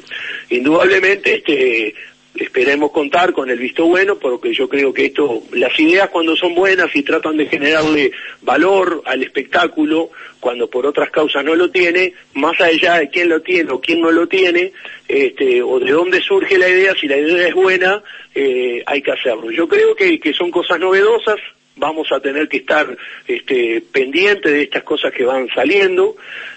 Indudablemente 0.51 1.37
este 1.37 1.95
esperemos 2.35 2.93
contar 2.93 3.33
con 3.33 3.51
el 3.51 3.59
visto 3.59 3.87
bueno, 3.87 4.17
porque 4.17 4.55
yo 4.55 4.69
creo 4.69 4.93
que 4.93 5.07
esto, 5.07 5.43
las 5.53 5.79
ideas 5.79 6.09
cuando 6.09 6.35
son 6.35 6.55
buenas 6.55 6.95
y 6.95 7.03
tratan 7.03 7.37
de 7.37 7.47
generarle 7.47 8.13
valor 8.41 9.03
al 9.05 9.23
espectáculo, 9.23 10.11
cuando 10.41 10.69
por 10.69 10.87
otras 10.87 11.11
causas 11.11 11.45
no 11.45 11.55
lo 11.55 11.71
tiene, 11.71 12.15
más 12.35 12.61
allá 12.61 12.99
de 12.99 13.11
quién 13.11 13.29
lo 13.29 13.41
tiene 13.43 13.71
o 13.71 13.81
quién 13.81 14.01
no 14.01 14.11
lo 14.11 14.27
tiene, 14.27 14.73
este, 15.07 15.63
o 15.63 15.79
de 15.79 15.93
dónde 15.93 16.21
surge 16.21 16.59
la 16.59 16.69
idea, 16.69 16.95
si 16.99 17.07
la 17.07 17.19
idea 17.19 17.49
es 17.49 17.55
buena, 17.55 18.03
eh, 18.35 18.83
hay 18.87 19.03
que 19.03 19.13
hacerlo. 19.13 19.51
Yo 19.51 19.69
creo 19.69 19.95
que, 19.95 20.19
que 20.19 20.33
son 20.33 20.51
cosas 20.51 20.81
novedosas, 20.81 21.37
vamos 21.77 22.11
a 22.13 22.21
tener 22.21 22.49
que 22.49 22.59
estar 22.59 22.97
este, 23.27 23.83
pendientes 23.93 24.53
de 24.53 24.63
estas 24.63 24.83
cosas 24.83 25.13
que 25.13 25.25
van 25.25 25.49
saliendo 25.55 26.17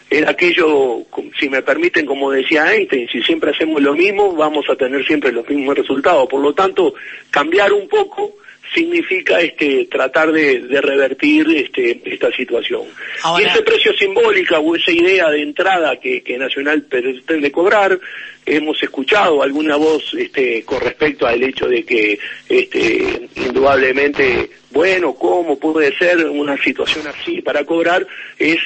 es 0.10 0.27
aquello, 0.27 1.03
si 1.39 1.50
me 1.50 1.62
permiten, 1.62 2.05
como 2.05 2.31
decía 2.31 2.72
Einstein, 2.74 3.07
si 3.10 3.24
siempre 3.24 3.51
hacemos 3.51 3.81
lo 3.81 3.95
mismo, 3.95 4.36
vamos 4.36 4.69
a 4.69 4.75
tener 4.75 5.05
siempre 5.05 5.31
los 5.31 5.50
mismos 5.50 5.75
resultados. 5.75 6.29
Por 6.29 6.41
lo 6.41 6.53
tanto, 6.53 6.93
cambiar 7.31 7.74
un 7.74 7.88
poco 7.88 8.36
significa 8.75 9.39
este 9.39 9.88
tratar 9.89 10.32
de, 10.32 10.67
revertir 10.82 11.48
este, 11.55 12.01
esta 12.05 12.32
situación. 12.32 12.84
Y 13.39 13.44
ese 13.44 13.62
precio 13.62 13.94
simbólico 13.94 14.58
o 14.58 14.75
esa 14.75 14.91
idea 14.91 15.29
de 15.29 15.41
entrada 15.41 15.98
que, 16.00 16.22
que 16.22 16.38
Nacional 16.38 16.84
pretende 16.84 17.51
cobrar, 17.51 17.98
hemos 18.46 18.82
escuchado 18.84 19.41
alguna 19.41 19.75
voz 19.75 20.13
este, 20.13 20.63
con 20.63 20.79
respecto 20.82 21.25
al 21.25 21.41
hecho 21.41 21.67
de 21.67 21.84
que 21.84 22.20
este, 22.48 23.27
indudablemente, 23.36 24.50
bueno, 24.72 25.15
¿cómo 25.15 25.58
puede 25.58 25.96
ser 25.98 26.25
una 26.27 26.55
situación 26.62 27.08
así 27.08 27.41
para 27.41 27.65
cobrar? 27.65 28.05
Es, 28.38 28.60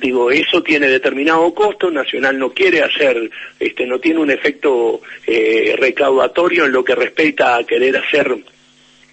digo, 0.00 0.30
eso 0.30 0.62
tiene 0.62 0.88
determinado 0.88 1.52
costo, 1.52 1.90
Nacional 1.90 2.38
no 2.38 2.52
quiere 2.52 2.82
hacer, 2.82 3.30
este, 3.58 3.86
no 3.86 3.98
tiene 3.98 4.20
un 4.20 4.30
efecto 4.30 5.00
eh, 5.26 5.74
recaudatorio 5.76 6.66
en 6.66 6.72
lo 6.72 6.84
que 6.84 6.94
respecta 6.94 7.56
a 7.56 7.64
querer 7.64 7.96
hacer 7.96 8.36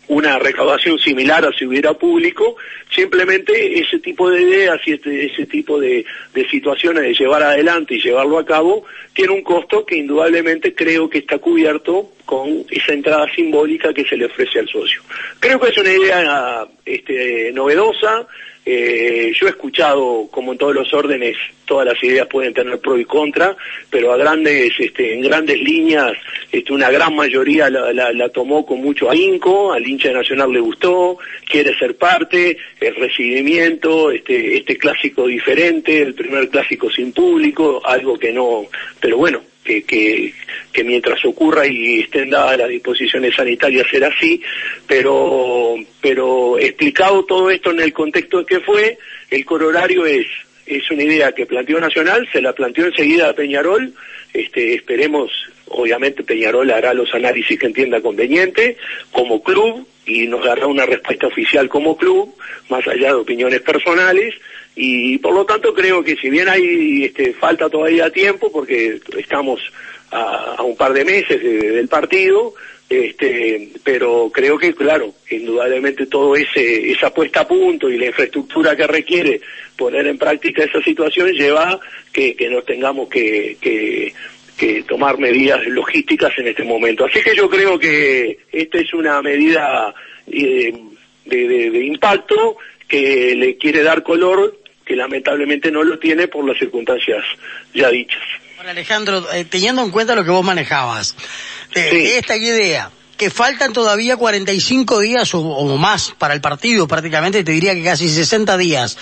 una 0.07 0.38
recaudación 0.39 1.00
similar 1.00 1.45
a 1.45 1.51
si 1.53 1.65
hubiera 1.65 1.93
público, 1.93 2.55
simplemente 2.93 3.79
ese 3.79 4.00
tipo 4.00 4.29
de 4.29 4.41
ideas 4.41 4.79
y 4.85 4.93
este, 4.93 5.25
ese 5.25 5.45
tipo 5.45 5.79
de, 5.79 6.05
situaciones 6.50 7.03
de 7.03 7.13
llevar 7.13 7.43
adelante 7.43 7.95
y 7.95 8.01
llevarlo 8.01 8.38
a 8.38 8.45
cabo 8.45 8.85
tiene 9.13 9.33
un 9.33 9.41
costo 9.41 9.85
que 9.85 9.97
indudablemente 9.97 10.75
creo 10.75 11.09
que 11.09 11.19
está 11.19 11.39
cubierto 11.39 12.12
con 12.25 12.65
esa 12.69 12.93
entrada 12.93 13.27
simbólica 13.33 13.93
que 13.93 14.05
se 14.05 14.17
le 14.17 14.25
ofrece 14.25 14.59
al 14.59 14.67
socio. 14.67 15.01
Creo 15.39 15.59
que 15.59 15.69
es 15.69 15.77
una 15.77 15.91
idea 15.91 16.67
este, 16.85 17.51
novedosa, 17.53 18.27
eh, 18.65 19.31
yo 19.39 19.45
he 19.45 19.51
escuchado, 19.51 20.27
como 20.31 20.51
en 20.51 20.57
todos 20.57 20.74
los 20.74 20.91
órdenes, 20.91 21.38
todas 21.65 21.86
las 21.86 22.03
ideas 22.03 22.27
pueden 22.27 22.53
tener 22.53 22.79
pro 22.79 22.98
y 22.98 23.05
contra, 23.05 23.55
pero 23.91 24.12
a 24.12 24.17
grandes, 24.17 24.74
este, 24.79 25.13
en 25.13 25.22
grandes 25.22 25.60
líneas, 25.60 26.13
este, 26.51 26.74
una 26.74 26.89
gran 26.89 27.15
mayoría 27.15 27.69
la, 27.69 27.93
la, 27.93 28.29
tomó 28.29 28.65
con 28.65 28.81
mucho 28.81 29.10
ahínco, 29.10 29.72
al 29.72 29.88
hincha 29.88 30.12
nacional 30.12 30.51
le 30.51 30.60
gustó, 30.60 31.17
quiere 31.48 31.77
ser 31.77 31.95
parte, 31.95 32.57
el 32.79 32.95
recibimiento, 32.95 34.12
este, 34.12 34.57
este 34.57 34.77
clásico 34.77 35.27
diferente, 35.27 36.01
el 36.01 36.15
primer 36.15 36.50
clásico 36.50 36.89
sin 36.89 37.13
público, 37.13 37.81
algo 37.86 38.17
que 38.17 38.31
no, 38.31 38.65
pero 39.00 39.17
bueno, 39.17 39.41
que, 39.65 39.84
que, 39.84 40.34
que, 40.72 40.84
mientras 40.84 41.25
ocurra 41.25 41.67
y 41.67 42.01
estén 42.01 42.29
dadas 42.29 42.60
las 42.60 42.69
disposiciones 42.69 43.36
sanitarias 43.36 43.88
será 43.89 44.07
así, 44.07 44.41
pero, 44.88 45.75
pero 46.00 46.57
explicado 46.57 47.25
todo 47.25 47.50
esto 47.50 47.72
en 47.72 47.81
el 47.81 47.91
contexto 47.91 48.39
de 48.39 48.45
que 48.45 48.60
fue, 48.62 48.98
el 49.31 49.43
corolario 49.43 50.05
es, 50.05 50.27
es 50.65 50.89
una 50.91 51.03
idea 51.03 51.31
que 51.31 51.45
planteó 51.45 51.79
Nacional, 51.79 52.27
se 52.31 52.41
la 52.41 52.53
planteó 52.53 52.88
enseguida 52.88 53.29
a 53.29 53.34
Peñarol, 53.34 53.93
este, 54.34 54.75
esperemos, 54.75 55.31
obviamente 55.67 56.24
Peñarol 56.24 56.69
hará 56.72 56.93
los 56.93 57.13
análisis 57.13 57.60
que 57.60 57.67
entienda 57.67 58.01
conveniente, 58.01 58.77
como 59.12 59.43
club, 59.43 59.88
y 60.05 60.27
nos 60.27 60.43
dará 60.43 60.67
una 60.67 60.86
respuesta 60.86 61.27
oficial 61.27 61.67
como 61.69 61.98
club, 61.98 62.36
más 62.69 62.88
allá 62.88 63.07
de 63.07 63.13
opiniones 63.13 63.62
personales, 63.62 64.36
y 64.75 65.17
por 65.19 65.34
lo 65.34 65.45
tanto 65.45 65.74
creo 65.74 66.03
que 66.03 66.15
si 66.17 66.29
bien 66.29 66.50
hay 66.50 67.05
este, 67.05 67.34
falta 67.34 67.69
todavía 67.69 68.10
tiempo 68.10 68.51
porque 68.51 69.00
estamos 69.17 69.62
a, 70.12 70.62
un 70.63 70.75
par 70.75 70.93
de 70.93 71.05
meses 71.05 71.41
del 71.41 71.88
partido 71.88 72.53
este 72.88 73.70
pero 73.84 74.30
creo 74.32 74.60
que 74.60 74.75
claro 74.75 75.15
indudablemente 75.32 76.06
todo 76.06 76.36
ese 76.36 76.92
esa 76.92 77.12
puesta 77.12 77.42
a 77.42 77.48
punto 77.48 77.89
y 77.89 77.98
la 77.98 78.06
infraestructura 78.08 78.75
que 78.75 78.86
requiere 78.86 79.42
poner 79.75 80.06
en 80.06 80.20
práctica 80.20 80.63
esa 80.63 80.82
situación 80.84 81.32
lleva 81.32 81.80
que, 82.13 82.36
que 82.36 82.50
nos 82.50 82.63
tengamos 82.63 83.10
que, 83.10 83.58
que 84.58 84.84
tomar 84.84 85.18
medidas 85.18 85.65
logísticas 85.68 86.32
en 86.38 86.48
este 86.48 86.63
momento. 86.63 87.06
Así 87.06 87.22
que 87.22 87.36
yo 87.36 87.50
creo 87.50 87.77
que 87.77 88.39
esta 88.51 88.80
es 88.80 88.94
una 88.94 89.22
medida 89.22 89.94
eh, 90.27 90.74
de, 91.25 91.86
impacto 91.86 92.58
que 92.88 93.36
le 93.36 93.58
quiere 93.58 93.84
dar 93.84 94.04
color 94.04 94.60
que 94.86 94.96
lamentablemente 94.96 95.72
no 95.72 95.84
lo 95.84 95.98
tiene 95.98 96.27
por 96.27 96.48
las 96.48 96.58
circunstancias 96.58 97.24
ya 97.74 97.89
dichas. 97.89 98.22
Alejandro, 98.69 99.31
eh, 99.31 99.45
teniendo 99.45 99.84
en 99.84 99.91
cuenta 99.91 100.15
lo 100.15 100.24
que 100.24 100.31
vos 100.31 100.43
manejabas, 100.43 101.15
eh, 101.74 102.17
esta 102.17 102.36
idea, 102.36 102.89
que 103.17 103.29
faltan 103.29 103.74
todavía 103.74 104.17
45 104.17 105.00
días 105.00 105.34
o, 105.34 105.39
o, 105.39 105.77
más 105.77 106.13
para 106.17 106.34
el 106.34 106.41
partido, 106.41 106.88
prácticamente 106.88 107.43
te 107.43 107.51
diría 107.51 107.74
que 107.74 107.84
casi 107.84 108.10
60 108.10 108.57
días. 108.57 108.98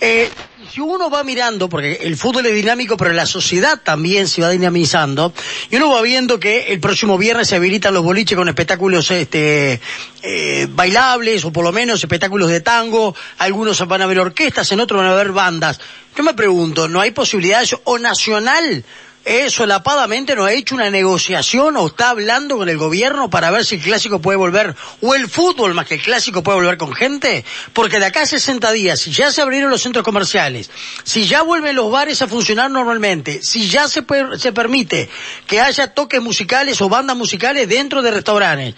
Eh, 0.00 0.30
si 0.72 0.80
uno 0.80 1.10
va 1.10 1.24
mirando, 1.24 1.68
porque 1.68 1.98
el 2.02 2.16
fútbol 2.16 2.46
es 2.46 2.54
dinámico, 2.54 2.96
pero 2.96 3.12
la 3.12 3.26
sociedad 3.26 3.80
también 3.82 4.28
se 4.28 4.42
va 4.42 4.50
dinamizando, 4.50 5.32
y 5.70 5.76
uno 5.76 5.90
va 5.90 6.02
viendo 6.02 6.38
que 6.38 6.66
el 6.68 6.80
próximo 6.80 7.18
viernes 7.18 7.48
se 7.48 7.56
habilitan 7.56 7.94
los 7.94 8.04
boliches 8.04 8.36
con 8.36 8.48
espectáculos 8.48 9.10
este, 9.10 9.80
eh, 10.22 10.66
bailables, 10.70 11.44
o 11.44 11.52
por 11.52 11.64
lo 11.64 11.72
menos 11.72 12.02
espectáculos 12.02 12.50
de 12.50 12.60
tango, 12.60 13.14
algunos 13.38 13.86
van 13.86 14.02
a 14.02 14.06
ver 14.06 14.20
orquestas, 14.20 14.70
en 14.72 14.80
otros 14.80 15.02
van 15.02 15.10
a 15.10 15.14
ver 15.14 15.32
bandas. 15.32 15.80
Yo 16.16 16.22
me 16.22 16.34
pregunto, 16.34 16.88
¿no 16.88 17.00
hay 17.00 17.12
posibilidades 17.12 17.76
o 17.84 17.98
nacional 17.98 18.84
eh, 19.28 19.50
solapadamente 19.50 20.34
no 20.34 20.46
ha 20.46 20.52
hecho 20.52 20.74
una 20.74 20.90
negociación 20.90 21.76
o 21.76 21.88
está 21.88 22.08
hablando 22.08 22.56
con 22.56 22.70
el 22.70 22.78
gobierno 22.78 23.28
para 23.28 23.50
ver 23.50 23.64
si 23.66 23.74
el 23.74 23.82
clásico 23.82 24.20
puede 24.20 24.38
volver, 24.38 24.74
o 25.02 25.14
el 25.14 25.28
fútbol 25.28 25.74
más 25.74 25.86
que 25.86 25.96
el 25.96 26.02
clásico 26.02 26.42
puede 26.42 26.60
volver 26.60 26.78
con 26.78 26.94
gente? 26.94 27.44
Porque 27.74 27.98
de 27.98 28.06
acá 28.06 28.22
a 28.22 28.26
60 28.26 28.72
días, 28.72 29.00
si 29.00 29.12
ya 29.12 29.30
se 29.30 29.42
abrieron 29.42 29.70
los 29.70 29.82
centros 29.82 30.02
comerciales, 30.02 30.70
si 31.04 31.26
ya 31.26 31.42
vuelven 31.42 31.76
los 31.76 31.90
bares 31.90 32.22
a 32.22 32.26
funcionar 32.26 32.70
normalmente, 32.70 33.40
si 33.42 33.68
ya 33.68 33.86
se, 33.86 34.02
se 34.38 34.52
permite 34.52 35.10
que 35.46 35.60
haya 35.60 35.92
toques 35.92 36.22
musicales 36.22 36.80
o 36.80 36.88
bandas 36.88 37.16
musicales 37.16 37.68
dentro 37.68 38.00
de 38.00 38.10
restaurantes, 38.10 38.74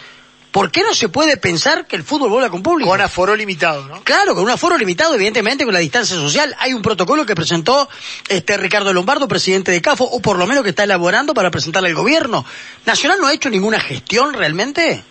¿Por 0.50 0.72
qué 0.72 0.82
no 0.82 0.94
se 0.94 1.08
puede 1.08 1.36
pensar 1.36 1.86
que 1.86 1.94
el 1.94 2.02
fútbol 2.02 2.30
vuelva 2.30 2.50
con 2.50 2.62
público? 2.62 2.90
Con 2.90 3.00
aforo 3.00 3.36
limitado, 3.36 3.86
¿no? 3.86 4.02
Claro, 4.02 4.34
con 4.34 4.42
un 4.42 4.50
aforo 4.50 4.76
limitado, 4.76 5.14
evidentemente, 5.14 5.64
con 5.64 5.72
la 5.72 5.78
distancia 5.80 6.16
social. 6.16 6.56
Hay 6.58 6.72
un 6.72 6.82
protocolo 6.82 7.24
que 7.24 7.36
presentó 7.36 7.88
este 8.28 8.56
Ricardo 8.56 8.92
Lombardo, 8.92 9.28
presidente 9.28 9.70
de 9.70 9.80
CAFO, 9.80 10.04
o 10.04 10.20
por 10.20 10.38
lo 10.38 10.48
menos 10.48 10.64
que 10.64 10.70
está 10.70 10.82
elaborando 10.84 11.34
para 11.34 11.52
presentarle 11.52 11.90
al 11.90 11.94
gobierno. 11.94 12.44
¿Nacional 12.84 13.18
no 13.20 13.28
ha 13.28 13.32
hecho 13.32 13.48
ninguna 13.48 13.78
gestión 13.78 14.34
realmente? 14.34 15.04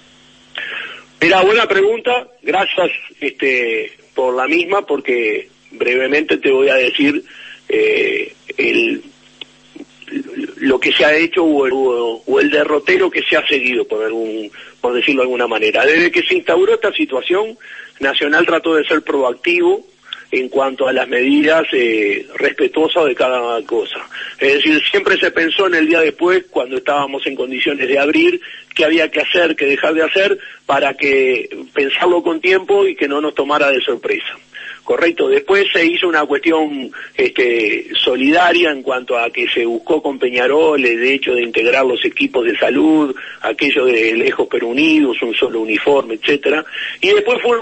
Mira, 1.22 1.42
buena 1.42 1.68
pregunta. 1.68 2.28
Gracias 2.42 2.90
este, 3.22 3.98
por 4.14 4.36
la 4.36 4.46
misma, 4.46 4.86
porque 4.86 5.50
brevemente 5.72 6.38
te 6.38 6.52
voy 6.52 6.68
a 6.68 6.76
decir 6.76 7.24
eh, 7.70 8.34
el 8.58 9.04
lo 10.58 10.80
que 10.80 10.92
se 10.92 11.06
ha 11.06 11.16
hecho 11.16 11.44
o 11.44 12.40
el, 12.40 12.50
derrotero 12.50 13.10
que 13.10 13.24
se 13.24 13.38
ha 13.38 13.46
seguido, 13.48 13.86
por, 13.86 14.04
algún, 14.04 14.52
por 14.82 14.94
decirlo 14.94 15.22
de 15.22 15.26
alguna 15.26 15.48
manera. 15.48 15.86
Desde 15.86 16.12
que 16.12 16.24
se 16.24 16.36
instauró 16.36 16.74
esta 16.74 16.92
situación, 16.94 17.58
Nacional 18.00 18.46
trató 18.46 18.76
de 18.76 18.86
ser 18.86 19.02
proactivo 19.02 19.86
en 20.32 20.48
cuanto 20.48 20.88
a 20.88 20.94
las 20.94 21.08
medidas 21.08 21.66
eh, 21.72 22.26
respetuosas 22.36 23.06
de 23.06 23.16
cada 23.16 23.62
cosa. 23.64 24.00
Es 24.40 24.56
decir, 24.56 24.82
siempre 24.90 25.18
se 25.18 25.32
pensó 25.32 25.68
en 25.68 25.76
el 25.76 25.88
día 25.88 26.02
después, 26.02 26.46
cuando 26.50 26.78
estábamos 26.78 27.26
en 27.26 27.36
condiciones 27.36 27.88
de 27.88 28.00
abrir, 28.00 28.40
qué 28.76 28.86
había 28.86 29.10
que 29.10 29.22
hacer, 29.22 29.56
qué 29.56 29.66
dejar 29.66 29.96
de 29.96 30.04
hacer, 30.04 30.40
para 30.66 30.94
que 30.94 31.50
pensarlo 31.74 32.22
con 32.22 32.40
tiempo 32.40 32.86
y 32.86 32.96
que 32.96 33.08
no 33.08 33.20
nos 33.20 33.34
tomara 33.34 33.72
de 33.72 33.82
sorpresa 33.82 34.38
correcto. 34.90 35.28
Después 35.28 35.68
se 35.72 35.86
hizo 35.86 36.08
una 36.08 36.26
cuestión 36.26 36.92
este, 37.16 37.92
solidaria 37.94 38.72
en 38.72 38.82
cuanto 38.82 39.20
a 39.20 39.30
que 39.30 39.48
se 39.48 39.64
buscó 39.64 40.02
con 40.02 40.18
Peñarol 40.18 40.84
el 40.84 41.04
hecho 41.04 41.36
de 41.36 41.44
integrar 41.44 41.86
los 41.86 42.04
equipos 42.04 42.44
de 42.44 42.58
salud, 42.58 43.16
aquello 43.42 43.86
de 43.86 44.16
lejos 44.16 44.48
pero 44.50 44.70
unidos, 44.70 45.22
un 45.22 45.36
solo 45.36 45.62
uniforme, 45.62 46.16
etcétera. 46.16 46.66
Y 47.02 47.10
después 47.10 47.40
fue 47.40 47.60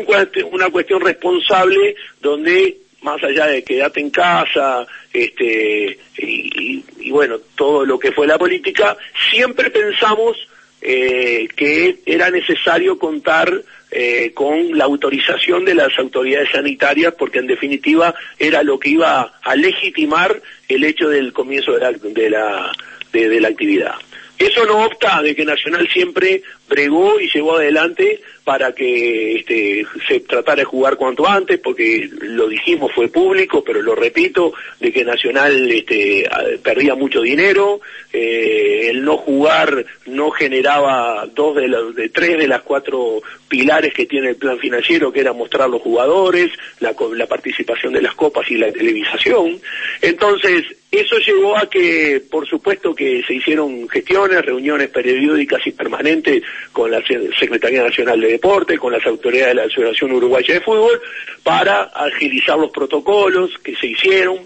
una 0.53 0.69
cuestión 0.69 1.01
responsable 1.01 1.97
donde 2.21 2.77
más 3.01 3.21
allá 3.21 3.47
de 3.47 3.61
quedarte 3.61 3.99
en 3.99 4.09
casa, 4.09 4.87
este, 5.11 5.99
y, 6.19 7.11
bueno, 7.11 7.39
todo 7.55 7.85
lo 7.85 7.99
que 7.99 8.13
fue 8.13 8.25
la 8.25 8.37
política, 8.37 8.95
siempre 9.29 9.69
pensamos 9.69 10.37
eh, 10.81 11.47
que 11.55 11.99
era 12.05 12.29
necesario 12.29 12.97
contar 12.97 13.51
eh, 13.89 14.31
con 14.33 14.77
la 14.77 14.85
autorización 14.85 15.65
de 15.65 15.75
las 15.75 15.97
autoridades 15.97 16.49
sanitarias, 16.51 17.13
porque 17.17 17.39
en 17.39 17.47
definitiva 17.47 18.13
era 18.37 18.63
lo 18.63 18.79
que 18.79 18.89
iba 18.89 19.33
a 19.41 19.55
legitimar 19.55 20.41
el 20.67 20.83
hecho 20.83 21.09
del 21.09 21.33
comienzo 21.33 21.73
de 21.73 21.79
la, 21.79 21.91
de 21.91 22.29
la, 22.29 22.71
de 23.11 23.41
la 23.41 23.47
actividad. 23.47 23.95
Eso 24.37 24.65
no 24.65 24.85
opta 24.85 25.21
de 25.23 25.35
que 25.35 25.45
Nacional 25.45 25.89
siempre 25.91 26.43
bregó 26.67 27.19
y 27.19 27.29
llevó 27.29 27.55
adelante 27.57 28.21
para 28.43 28.71
que 28.71 29.39
este, 29.39 29.85
se 30.07 30.21
tratara 30.21 30.61
de 30.61 30.63
jugar 30.63 30.95
cuanto 30.95 31.27
antes, 31.27 31.59
porque 31.59 32.09
lo 32.21 32.47
dijimos, 32.47 32.93
fue 32.93 33.09
público, 33.09 33.61
pero 33.61 33.81
lo 33.81 33.93
repito, 33.93 34.53
de 34.79 34.93
que 34.93 35.03
Nacional 35.03 35.69
este, 35.69 36.25
perdía 36.63 36.95
mucho 36.95 37.21
dinero, 37.21 37.81
eh, 38.13 38.87
el 38.89 39.03
no 39.03 39.17
jugar 39.17 39.85
no 40.05 40.31
generaba 40.31 41.25
dos 41.25 41.57
de, 41.57 41.67
los, 41.67 41.93
de 41.93 42.07
tres 42.07 42.37
de 42.37 42.47
las 42.47 42.61
cuatro 42.61 43.21
pilares 43.49 43.93
que 43.93 44.05
tiene 44.05 44.29
el 44.29 44.37
plan 44.37 44.57
financiero, 44.59 45.11
que 45.11 45.19
era 45.19 45.33
mostrar 45.33 45.69
los 45.69 45.81
jugadores, 45.81 46.49
la, 46.79 46.95
la 47.15 47.25
participación 47.27 47.91
de 47.91 48.01
las 48.01 48.15
copas 48.15 48.49
y 48.49 48.55
la 48.55 48.71
televisación. 48.71 49.59
Entonces, 50.01 50.63
eso 50.89 51.17
llevó 51.17 51.57
a 51.57 51.69
que, 51.69 52.23
por 52.31 52.47
supuesto, 52.47 52.95
que 52.95 53.21
se 53.27 53.33
hicieron 53.33 53.89
gestiones, 53.89 54.45
reuniones 54.45 54.87
periódicas 54.87 55.67
y 55.67 55.71
permanentes 55.71 56.43
con 56.71 56.91
la 56.91 57.01
Secretaría 57.39 57.83
Nacional 57.83 58.19
de 58.19 58.27
Deporte, 58.27 58.77
con 58.77 58.93
las 58.93 59.05
autoridades 59.05 59.49
de 59.49 59.55
la 59.55 59.63
Asociación 59.63 60.11
Uruguaya 60.11 60.53
de 60.53 60.61
Fútbol, 60.61 61.01
para 61.43 61.83
agilizar 61.83 62.57
los 62.57 62.71
protocolos 62.71 63.51
que 63.63 63.75
se 63.75 63.87
hicieron. 63.87 64.39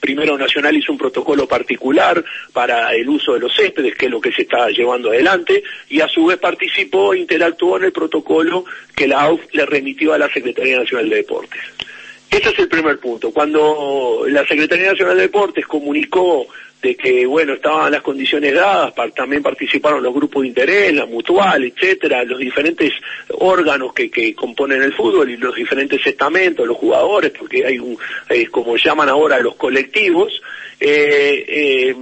Primero 0.00 0.36
Nacional 0.38 0.76
hizo 0.76 0.92
un 0.92 0.98
protocolo 0.98 1.48
particular 1.48 2.22
para 2.52 2.94
el 2.94 3.08
uso 3.08 3.32
de 3.32 3.40
los 3.40 3.56
céspedes, 3.56 3.96
que 3.96 4.06
es 4.06 4.12
lo 4.12 4.20
que 4.20 4.30
se 4.32 4.42
está 4.42 4.68
llevando 4.68 5.10
adelante, 5.10 5.62
y 5.88 6.00
a 6.00 6.08
su 6.08 6.26
vez 6.26 6.38
participó 6.38 7.14
e 7.14 7.20
interactuó 7.20 7.78
en 7.78 7.84
el 7.84 7.92
protocolo 7.92 8.64
que 8.94 9.08
la 9.08 9.22
AUF 9.22 9.40
le 9.52 9.66
remitió 9.66 10.12
a 10.12 10.18
la 10.18 10.28
Secretaría 10.32 10.78
Nacional 10.78 11.08
de 11.08 11.16
Deportes. 11.16 11.60
Ese 12.30 12.50
es 12.50 12.58
el 12.58 12.68
primer 12.68 12.98
punto. 12.98 13.30
Cuando 13.32 14.24
la 14.28 14.46
Secretaría 14.46 14.90
Nacional 14.90 15.16
de 15.16 15.22
Deportes 15.22 15.66
comunicó 15.66 16.46
de 16.82 16.94
que, 16.94 17.26
bueno, 17.26 17.54
estaban 17.54 17.90
las 17.90 18.02
condiciones 18.02 18.54
dadas, 18.54 18.92
también 19.14 19.42
participaron 19.42 20.02
los 20.02 20.14
grupos 20.14 20.42
de 20.42 20.48
interés, 20.48 20.94
la 20.94 21.06
mutual, 21.06 21.64
etcétera, 21.64 22.22
los 22.24 22.38
diferentes 22.38 22.92
órganos 23.38 23.92
que, 23.92 24.10
que 24.10 24.34
componen 24.34 24.82
el 24.82 24.92
fútbol 24.92 25.30
y 25.30 25.36
los 25.36 25.54
diferentes 25.54 26.06
estamentos, 26.06 26.66
los 26.66 26.76
jugadores, 26.76 27.32
porque 27.36 27.64
hay 27.66 27.78
un, 27.78 27.98
como 28.50 28.76
llaman 28.76 29.08
ahora 29.08 29.40
los 29.40 29.56
colectivos, 29.56 30.40
eh, 30.78 31.44
eh, 31.48 31.96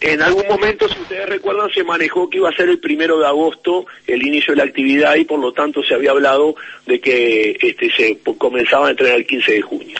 en 0.00 0.22
algún 0.22 0.46
momento, 0.46 0.88
si 0.88 1.00
ustedes 1.00 1.28
recuerdan, 1.28 1.70
se 1.70 1.82
manejó 1.82 2.30
que 2.30 2.38
iba 2.38 2.48
a 2.48 2.54
ser 2.54 2.68
el 2.68 2.78
primero 2.78 3.18
de 3.18 3.26
agosto 3.26 3.86
el 4.06 4.24
inicio 4.24 4.52
de 4.52 4.58
la 4.58 4.64
actividad 4.64 5.16
y 5.16 5.24
por 5.24 5.40
lo 5.40 5.52
tanto 5.52 5.82
se 5.82 5.94
había 5.94 6.12
hablado 6.12 6.54
de 6.86 7.00
que 7.00 7.58
este, 7.60 7.90
se 7.90 8.18
comenzaba 8.38 8.88
a 8.88 8.90
entrenar 8.90 9.16
el 9.16 9.26
15 9.26 9.52
de 9.52 9.62
junio. 9.62 9.98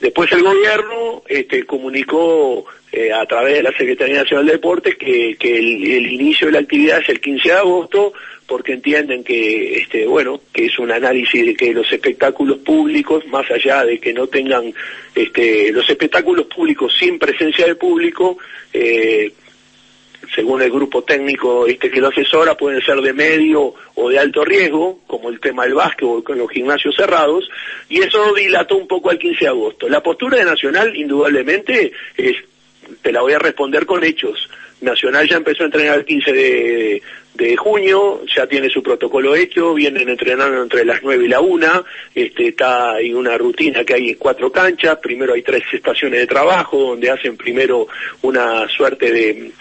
Después 0.00 0.32
el 0.32 0.42
gobierno 0.42 1.22
este, 1.28 1.64
comunicó 1.64 2.64
eh, 2.90 3.12
a 3.12 3.26
través 3.26 3.54
de 3.54 3.62
la 3.62 3.72
Secretaría 3.72 4.22
Nacional 4.22 4.46
de 4.46 4.52
Deportes 4.52 4.96
que, 4.96 5.36
el, 5.38 6.12
inicio 6.12 6.46
de 6.46 6.54
la 6.54 6.58
actividad 6.60 7.00
es 7.00 7.08
el 7.10 7.20
15 7.20 7.48
de 7.48 7.54
agosto 7.54 8.12
porque 8.46 8.72
entienden 8.72 9.22
que 9.22 9.78
este 9.78 10.06
bueno 10.06 10.40
que 10.52 10.66
es 10.66 10.78
un 10.80 10.90
análisis 10.90 11.46
de 11.46 11.54
que 11.54 11.72
los 11.72 11.92
espectáculos 11.92 12.58
públicos 12.58 13.24
más 13.28 13.48
allá 13.48 13.84
de 13.84 14.00
que 14.00 14.12
no 14.12 14.26
tengan 14.26 14.74
este 15.14 15.70
los 15.70 15.88
espectáculos 15.88 16.46
públicos 16.46 16.92
sin 16.98 17.16
presencia 17.16 17.64
de 17.64 17.76
público 17.76 18.38
eh, 18.72 19.32
según 20.34 20.62
el 20.62 20.70
grupo 20.70 21.02
técnico 21.02 21.66
este 21.66 21.90
que 21.90 22.00
lo 22.00 22.08
asesora, 22.08 22.56
pueden 22.56 22.80
ser 22.82 23.00
de 23.00 23.12
medio 23.12 23.74
o 23.94 24.08
de 24.08 24.18
alto 24.18 24.44
riesgo, 24.44 25.00
como 25.06 25.28
el 25.28 25.40
tema 25.40 25.64
del 25.64 25.74
básquetbol 25.74 26.22
con 26.22 26.38
los 26.38 26.50
gimnasios 26.50 26.94
cerrados, 26.94 27.48
y 27.88 28.00
eso 28.00 28.34
dilató 28.34 28.76
un 28.76 28.86
poco 28.86 29.10
al 29.10 29.18
15 29.18 29.38
de 29.40 29.48
agosto. 29.48 29.88
La 29.88 30.02
postura 30.02 30.38
de 30.38 30.44
Nacional, 30.44 30.94
indudablemente, 30.94 31.92
es, 32.16 32.36
te 33.02 33.12
la 33.12 33.22
voy 33.22 33.32
a 33.32 33.38
responder 33.38 33.86
con 33.86 34.04
hechos. 34.04 34.48
Nacional 34.80 35.28
ya 35.28 35.36
empezó 35.36 35.62
a 35.62 35.66
entrenar 35.66 35.98
el 35.98 36.04
15 36.04 36.32
de, 36.32 37.02
junio, 37.56 38.22
ya 38.34 38.46
tiene 38.46 38.68
su 38.68 38.82
protocolo 38.82 39.34
hecho, 39.34 39.74
vienen 39.74 40.08
entrenando 40.08 40.62
entre 40.62 40.84
las 40.84 41.02
9 41.02 41.24
y 41.24 41.28
la 41.28 41.40
1, 41.40 41.84
este, 42.14 42.48
está 42.48 42.92
hay 42.92 43.14
una 43.14 43.38
rutina 43.38 43.82
que 43.82 43.94
hay 43.94 44.10
en 44.10 44.14
cuatro 44.16 44.52
canchas, 44.52 44.98
primero 44.98 45.32
hay 45.32 45.42
tres 45.42 45.62
estaciones 45.72 46.20
de 46.20 46.26
trabajo, 46.26 46.78
donde 46.78 47.10
hacen 47.10 47.38
primero 47.38 47.88
una 48.22 48.68
suerte 48.68 49.10
de 49.10 49.52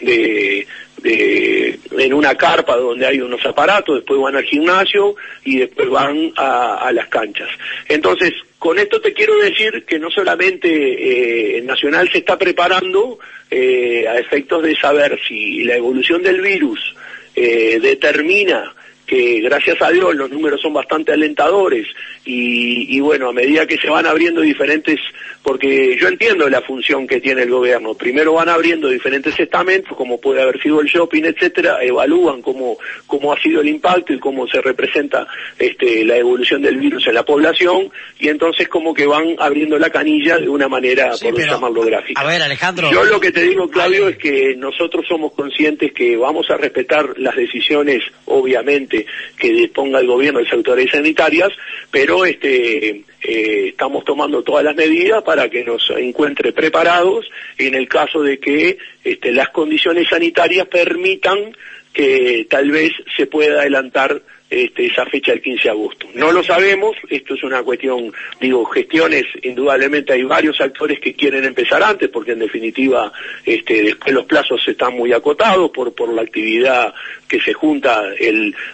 de, 0.00 0.66
de, 1.02 1.78
en 1.98 2.14
una 2.14 2.34
carpa 2.34 2.76
donde 2.76 3.06
hay 3.06 3.20
unos 3.20 3.44
aparatos, 3.44 3.96
después 3.96 4.20
van 4.20 4.36
al 4.36 4.44
gimnasio 4.44 5.16
y 5.44 5.58
después 5.58 5.88
van 5.88 6.32
a, 6.36 6.90
las 6.92 7.08
canchas. 7.08 7.48
Entonces, 7.88 8.32
con 8.58 8.78
esto 8.78 9.00
te 9.00 9.12
quiero 9.12 9.36
decir 9.38 9.84
que 9.86 9.98
no 9.98 10.10
solamente 10.10 11.56
eh, 11.56 11.62
Nacional 11.62 12.10
se 12.10 12.18
está 12.18 12.36
preparando 12.36 13.18
eh, 13.50 14.06
a 14.08 14.18
efectos 14.18 14.62
de 14.62 14.76
saber 14.76 15.18
si 15.26 15.64
la 15.64 15.76
evolución 15.76 16.22
del 16.22 16.40
virus 16.40 16.94
eh, 17.34 17.78
determina 17.80 18.74
que 19.10 19.40
gracias 19.40 19.82
a 19.82 19.90
Dios 19.90 20.14
los 20.14 20.30
números 20.30 20.60
son 20.60 20.72
bastante 20.72 21.12
alentadores 21.12 21.84
y, 22.24 22.96
y, 22.96 23.00
bueno, 23.00 23.30
a 23.30 23.32
medida 23.32 23.66
que 23.66 23.76
se 23.76 23.90
van 23.90 24.06
abriendo 24.06 24.40
diferentes, 24.40 25.00
porque 25.42 25.98
yo 26.00 26.06
entiendo 26.06 26.48
la 26.48 26.62
función 26.62 27.08
que 27.08 27.20
tiene 27.20 27.42
el 27.42 27.50
gobierno, 27.50 27.94
primero 27.94 28.34
van 28.34 28.48
abriendo 28.48 28.88
diferentes 28.88 29.38
estamentos, 29.40 29.96
como 29.96 30.20
puede 30.20 30.42
haber 30.42 30.62
sido 30.62 30.80
el 30.80 30.86
shopping, 30.86 31.24
etcétera, 31.24 31.78
evalúan 31.82 32.40
cómo, 32.40 32.78
cómo 33.08 33.32
ha 33.32 33.40
sido 33.40 33.62
el 33.62 33.68
impacto 33.68 34.12
y 34.12 34.20
cómo 34.20 34.46
se 34.46 34.60
representa 34.60 35.26
este, 35.58 36.04
la 36.04 36.16
evolución 36.16 36.62
del 36.62 36.76
virus 36.76 37.04
en 37.08 37.14
la 37.14 37.24
población, 37.24 37.90
y 38.20 38.28
entonces 38.28 38.68
como 38.68 38.94
que 38.94 39.06
van 39.06 39.34
abriendo 39.40 39.76
la 39.76 39.90
canilla 39.90 40.38
de 40.38 40.48
una 40.48 40.68
manera, 40.68 41.10
por 41.20 41.36
llamarlo 41.36 41.82
gráfica. 41.82 42.20
A 42.20 42.26
ver, 42.26 42.42
Alejandro. 42.42 42.92
Yo 42.92 43.02
lo 43.06 43.18
que 43.18 43.32
te 43.32 43.42
digo, 43.42 43.68
Claudio, 43.68 44.08
es 44.08 44.18
que 44.18 44.54
nosotros 44.56 45.04
somos 45.08 45.32
conscientes 45.32 45.92
que 45.92 46.16
vamos 46.16 46.48
a 46.48 46.56
respetar 46.56 47.18
las 47.18 47.34
decisiones, 47.34 48.04
obviamente, 48.26 48.99
que, 49.36 49.52
disponga 49.52 50.00
el 50.00 50.06
gobierno 50.06 50.38
de 50.38 50.44
las 50.44 50.54
autoridades 50.54 50.92
sanitarias, 50.92 51.50
pero 51.90 52.24
este 52.24 53.04
eh, 53.22 53.68
estamos 53.68 54.04
tomando 54.04 54.42
todas 54.42 54.64
las 54.64 54.76
medidas 54.76 55.22
para 55.22 55.48
que 55.48 55.64
nos 55.64 55.90
encuentre 55.90 56.52
preparados 56.52 57.30
en 57.58 57.74
el 57.74 57.88
caso 57.88 58.22
de 58.22 58.38
que 58.38 58.78
este, 59.04 59.32
las 59.32 59.50
condiciones 59.50 60.08
sanitarias 60.08 60.66
permitan 60.68 61.54
que 61.92 62.46
tal 62.48 62.70
vez 62.70 62.92
se 63.16 63.26
pueda 63.26 63.60
adelantar 63.60 64.22
este, 64.50 64.86
esa 64.86 65.06
fecha 65.06 65.30
del 65.30 65.40
15 65.40 65.62
de 65.62 65.70
agosto. 65.70 66.06
No 66.14 66.32
lo 66.32 66.42
sabemos, 66.42 66.96
esto 67.08 67.34
es 67.34 67.44
una 67.44 67.62
cuestión, 67.62 68.12
digo, 68.40 68.64
gestiones, 68.66 69.24
indudablemente 69.42 70.12
hay 70.12 70.24
varios 70.24 70.60
actores 70.60 70.98
que 70.98 71.14
quieren 71.14 71.44
empezar 71.44 71.82
antes, 71.82 72.08
porque 72.08 72.32
en 72.32 72.40
definitiva 72.40 73.12
este, 73.46 73.82
después 73.82 74.12
los 74.12 74.24
plazos 74.24 74.66
están 74.66 74.94
muy 74.94 75.12
acotados 75.12 75.70
por, 75.70 75.94
por 75.94 76.12
la 76.12 76.22
actividad 76.22 76.92
que 77.30 77.40
se 77.40 77.52
junta, 77.52 78.02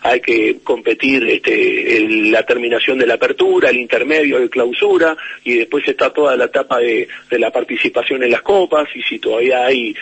hay 0.02 0.20
que 0.20 0.56
competir 0.64 1.28
este, 1.28 2.08
la 2.30 2.42
terminación 2.44 2.96
de 2.98 3.06
la 3.06 3.14
apertura, 3.14 3.68
el 3.68 3.76
intermedio 3.76 4.40
de 4.40 4.48
clausura, 4.48 5.14
y 5.44 5.58
después 5.58 5.86
está 5.86 6.10
toda 6.10 6.34
la 6.36 6.46
etapa 6.46 6.78
de, 6.78 7.06
la 7.32 7.50
participación 7.50 8.22
en 8.22 8.30
las 8.30 8.40
copas, 8.40 8.88
y 8.94 9.02
si 9.02 9.18
todavía 9.18 9.66
hay, 9.66 9.94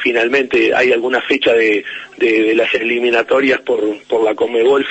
finalmente 0.00 0.72
hay 0.72 0.92
alguna 0.92 1.20
fecha 1.20 1.52
de, 1.52 1.84
de, 2.16 2.54
las 2.54 2.72
eliminatorias 2.74 3.60
por, 3.62 3.82
por 4.06 4.22
la 4.22 4.36
Comebol 4.36 4.86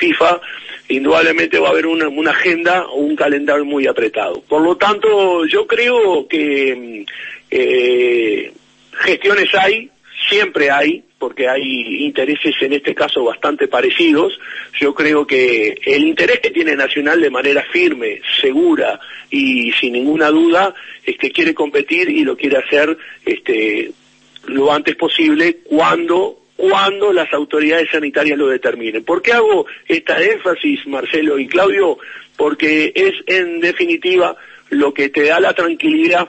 Indudablemente 0.88 1.60
va 1.60 1.68
a 1.68 1.72
haber 1.72 1.86
una, 1.86 2.32
agenda 2.32 2.86
o 2.88 2.96
un 2.96 3.16
calendario 3.16 3.64
muy 3.64 3.86
apretado. 3.86 4.42
Por 4.42 4.62
lo 4.62 4.76
tanto, 4.76 5.46
yo 5.46 5.68
creo 5.68 6.28
que 6.28 7.06
eh, 7.52 8.52
gestiones 8.94 9.54
hay, 9.54 9.90
siempre 10.28 10.72
hay, 10.72 11.04
porque 11.20 11.48
hay 11.48 12.06
intereses 12.06 12.56
en 12.62 12.74
este 12.74 12.96
caso 12.96 13.24
bastante 13.24 13.68
parecidos. 13.68 14.40
Yo 14.80 14.96
creo 14.96 15.28
que 15.28 15.80
el 15.86 16.08
interés 16.08 16.40
que 16.40 16.50
tiene 16.50 16.76
Nacional 16.76 17.22
de 17.22 17.30
manera 17.30 17.64
firme, 17.72 18.22
segura 18.42 19.00
y 19.30 19.72
sin 19.74 19.94
ninguna 19.94 20.30
duda 20.30 20.74
es 21.06 21.18
que 21.18 21.32
quiere 21.32 21.54
competir 21.54 22.10
y 22.10 22.24
lo 22.24 22.36
quiere 22.36 22.58
hacer 22.58 22.98
este, 23.26 23.92
lo 24.48 24.72
antes 24.74 24.96
posible 24.96 25.58
cuando 25.66 26.39
cuando 26.60 27.14
las 27.14 27.32
autoridades 27.32 27.90
sanitarias 27.90 28.38
lo 28.38 28.48
determinen. 28.48 29.06
¿Por 29.06 29.22
qué 29.22 29.32
hago 29.32 29.66
esta 29.88 30.22
énfasis, 30.22 30.86
Marcelo 30.88 31.40
y 31.40 31.48
Claudio? 31.48 31.98
Porque 32.36 32.92
es 32.94 33.14
en 33.28 33.62
definitiva 33.62 34.36
lo 34.70 34.94
que 34.94 35.08
te 35.08 35.24
da 35.24 35.40
la 35.40 35.54
tranquilidad 35.54 36.28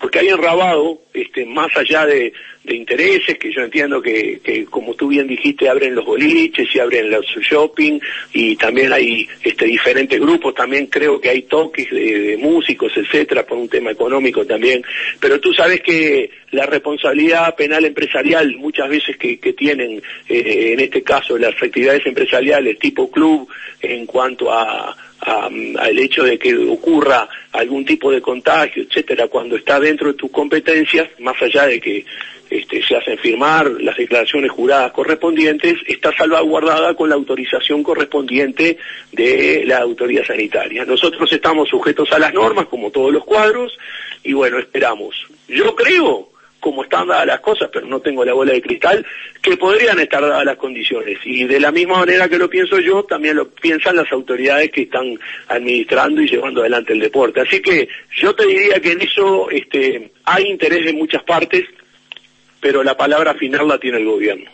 porque 0.00 0.18
hay 0.18 0.28
enrabado, 0.28 1.02
este, 1.12 1.44
más 1.44 1.68
allá 1.76 2.06
de, 2.06 2.32
intereses, 2.64 3.36
que 3.36 3.52
yo 3.52 3.62
entiendo 3.62 4.00
que, 4.00 4.38
que, 4.44 4.64
como 4.66 4.94
tú 4.94 5.08
bien 5.08 5.26
dijiste, 5.26 5.68
abren 5.68 5.94
los 5.94 6.04
boliches 6.04 6.68
y 6.72 6.78
abren 6.78 7.10
los 7.10 7.26
shopping, 7.26 7.98
y 8.32 8.54
también 8.56 8.92
hay 8.92 9.28
este, 9.42 9.64
diferentes 9.64 10.20
grupos, 10.20 10.54
también 10.54 10.86
creo 10.86 11.20
que 11.20 11.30
hay 11.30 11.42
toques 11.42 11.90
de, 11.90 12.38
músicos, 12.38 12.92
etcétera, 12.96 13.44
por 13.44 13.58
un 13.58 13.68
tema 13.68 13.90
económico 13.90 14.46
también, 14.46 14.84
pero 15.18 15.40
tú 15.40 15.52
sabes 15.52 15.80
que 15.80 16.30
la 16.52 16.64
responsabilidad 16.64 17.56
penal 17.56 17.84
empresarial, 17.84 18.56
muchas 18.56 18.88
veces 18.88 19.16
que, 19.16 19.38
que 19.38 19.52
tienen, 19.52 20.00
eh, 20.28 20.72
en 20.72 20.80
este 20.80 21.02
caso, 21.02 21.36
las 21.36 21.60
actividades 21.60 22.06
empresariales 22.06 22.78
tipo 22.78 23.10
club, 23.10 23.48
en 23.82 24.06
cuanto 24.06 24.52
a 24.52 24.96
al 25.20 25.98
hecho 25.98 26.24
de 26.24 26.38
que 26.38 26.54
ocurra 26.56 27.28
algún 27.52 27.84
tipo 27.84 28.10
de 28.10 28.20
contagio, 28.20 28.82
etcétera, 28.82 29.28
cuando 29.28 29.56
está 29.56 29.78
dentro 29.78 30.08
de 30.08 30.14
tus 30.14 30.30
competencias, 30.30 31.08
más 31.18 31.40
allá 31.42 31.66
de 31.66 31.80
que 31.80 32.04
este, 32.48 32.82
se 32.82 32.96
hacen 32.96 33.16
firmar 33.18 33.70
las 33.80 33.96
declaraciones 33.96 34.50
juradas 34.50 34.92
correspondientes, 34.92 35.76
está 35.86 36.12
salvaguardada 36.16 36.94
con 36.94 37.08
la 37.08 37.14
autorización 37.14 37.82
correspondiente 37.82 38.78
de 39.12 39.62
la 39.66 39.78
autoridad 39.78 40.24
sanitaria. 40.24 40.84
Nosotros 40.84 41.32
estamos 41.32 41.68
sujetos 41.68 42.10
a 42.12 42.18
las 42.18 42.34
normas, 42.34 42.66
como 42.66 42.90
todos 42.90 43.12
los 43.12 43.24
cuadros, 43.24 43.78
y 44.24 44.32
bueno, 44.32 44.58
esperamos. 44.58 45.14
Yo 45.48 45.76
creo 45.76 46.29
como 46.60 46.84
están 46.84 47.08
dadas 47.08 47.26
las 47.26 47.40
cosas, 47.40 47.70
pero 47.72 47.86
no 47.86 48.00
tengo 48.00 48.24
la 48.24 48.34
bola 48.34 48.52
de 48.52 48.62
cristal, 48.62 49.04
que 49.42 49.56
podrían 49.56 49.98
estar 49.98 50.20
dadas 50.20 50.44
las 50.44 50.56
condiciones. 50.56 51.18
Y 51.24 51.44
de 51.44 51.58
la 51.58 51.72
misma 51.72 51.98
manera 51.98 52.28
que 52.28 52.38
lo 52.38 52.48
pienso 52.48 52.78
yo, 52.78 53.02
también 53.04 53.36
lo 53.36 53.48
piensan 53.48 53.96
las 53.96 54.12
autoridades 54.12 54.70
que 54.70 54.82
están 54.82 55.18
administrando 55.48 56.20
y 56.20 56.28
llevando 56.28 56.60
adelante 56.60 56.92
el 56.92 57.00
deporte. 57.00 57.40
Así 57.40 57.60
que 57.60 57.88
yo 58.16 58.34
te 58.34 58.46
diría 58.46 58.80
que 58.80 58.92
en 58.92 59.00
eso 59.00 59.50
este, 59.50 60.12
hay 60.24 60.44
interés 60.44 60.84
de 60.84 60.92
muchas 60.92 61.22
partes, 61.24 61.64
pero 62.60 62.84
la 62.84 62.96
palabra 62.96 63.34
final 63.34 63.66
la 63.66 63.78
tiene 63.78 63.98
el 63.98 64.04
gobierno. 64.04 64.50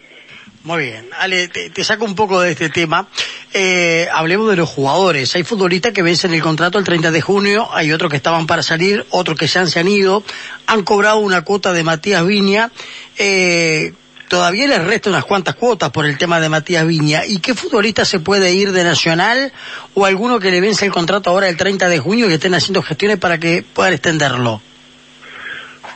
Muy 0.67 0.83
bien. 0.83 1.07
Ale, 1.17 1.47
te, 1.47 1.85
saco 1.85 2.05
un 2.05 2.17
poco 2.17 2.41
de 2.41 2.51
este 2.51 2.69
tema. 2.69 3.07
Eh, 3.55 4.09
hablemos 4.13 4.51
de 4.51 4.57
los 4.57 4.69
jugadores. 4.69 5.33
Hay 5.37 5.45
futbolistas 5.45 5.93
que 5.93 6.03
vencen 6.03 6.35
el 6.35 6.43
contrato 6.43 6.77
el 6.81 6.85
30 6.85 7.13
de 7.13 7.21
junio, 7.21 7.69
hay 7.73 7.93
otros 7.93 8.11
que 8.11 8.17
estaban 8.17 8.49
para 8.49 8.65
salir, 8.65 9.07
otros 9.11 9.39
que 9.39 9.47
ya 9.47 9.65
se 9.65 9.79
han 9.79 9.87
ido, 9.87 10.25
han 10.67 10.83
cobrado 10.83 11.19
una 11.19 11.43
cuota 11.43 11.73
de 11.73 11.85
Matías 11.85 12.27
Viña. 12.27 12.73
Eh, 13.17 13.93
todavía 14.27 14.67
les 14.67 14.85
resta 14.85 15.09
unas 15.09 15.25
cuantas 15.25 15.55
cuotas 15.55 15.91
por 15.91 16.05
el 16.05 16.19
tema 16.19 16.41
de 16.41 16.49
Matías 16.49 16.85
Viña. 16.85 17.25
¿Y 17.25 17.39
qué 17.39 17.55
futbolista 17.55 18.05
se 18.05 18.19
puede 18.19 18.53
ir 18.53 18.73
de 18.73 18.83
Nacional 18.83 19.53
o 19.95 20.05
alguno 20.05 20.41
que 20.41 20.51
le 20.51 20.61
vence 20.61 20.85
el 20.85 20.91
contrato 20.91 21.31
ahora 21.31 21.49
el 21.49 21.57
30 21.57 21.89
de 21.89 22.01
junio 22.01 22.27
y 22.27 22.31
que 22.31 22.35
estén 22.35 22.55
haciendo 22.55 22.83
gestiones 22.83 23.19
para 23.19 23.39
que 23.39 23.63
puedan 23.63 23.93
extenderlo? 23.93 24.61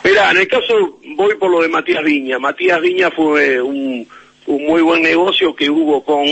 Mira, 0.04 0.30
en 0.30 0.36
el 0.36 0.46
caso 0.46 1.00
voy 1.16 1.34
por 1.34 1.50
lo 1.50 1.60
de 1.60 1.68
Matías 1.68 2.04
Viña. 2.04 2.38
Matías 2.38 2.80
Viña 2.80 3.10
fue 3.10 3.60
un 3.60 4.06
un 4.50 4.66
muy 4.66 4.82
buen 4.82 5.02
negocio 5.02 5.54
que 5.54 5.70
hubo 5.70 6.02
con 6.04 6.26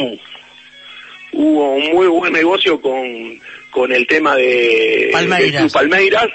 hubo 1.33 1.75
un 1.75 1.93
muy 1.93 2.07
buen 2.07 2.33
negocio 2.33 2.81
con 2.81 3.41
con 3.71 3.93
el 3.93 4.07
tema 4.07 4.35
de 4.37 5.11
Palmeiras, 5.13 5.73
Palmeiras. 5.73 6.29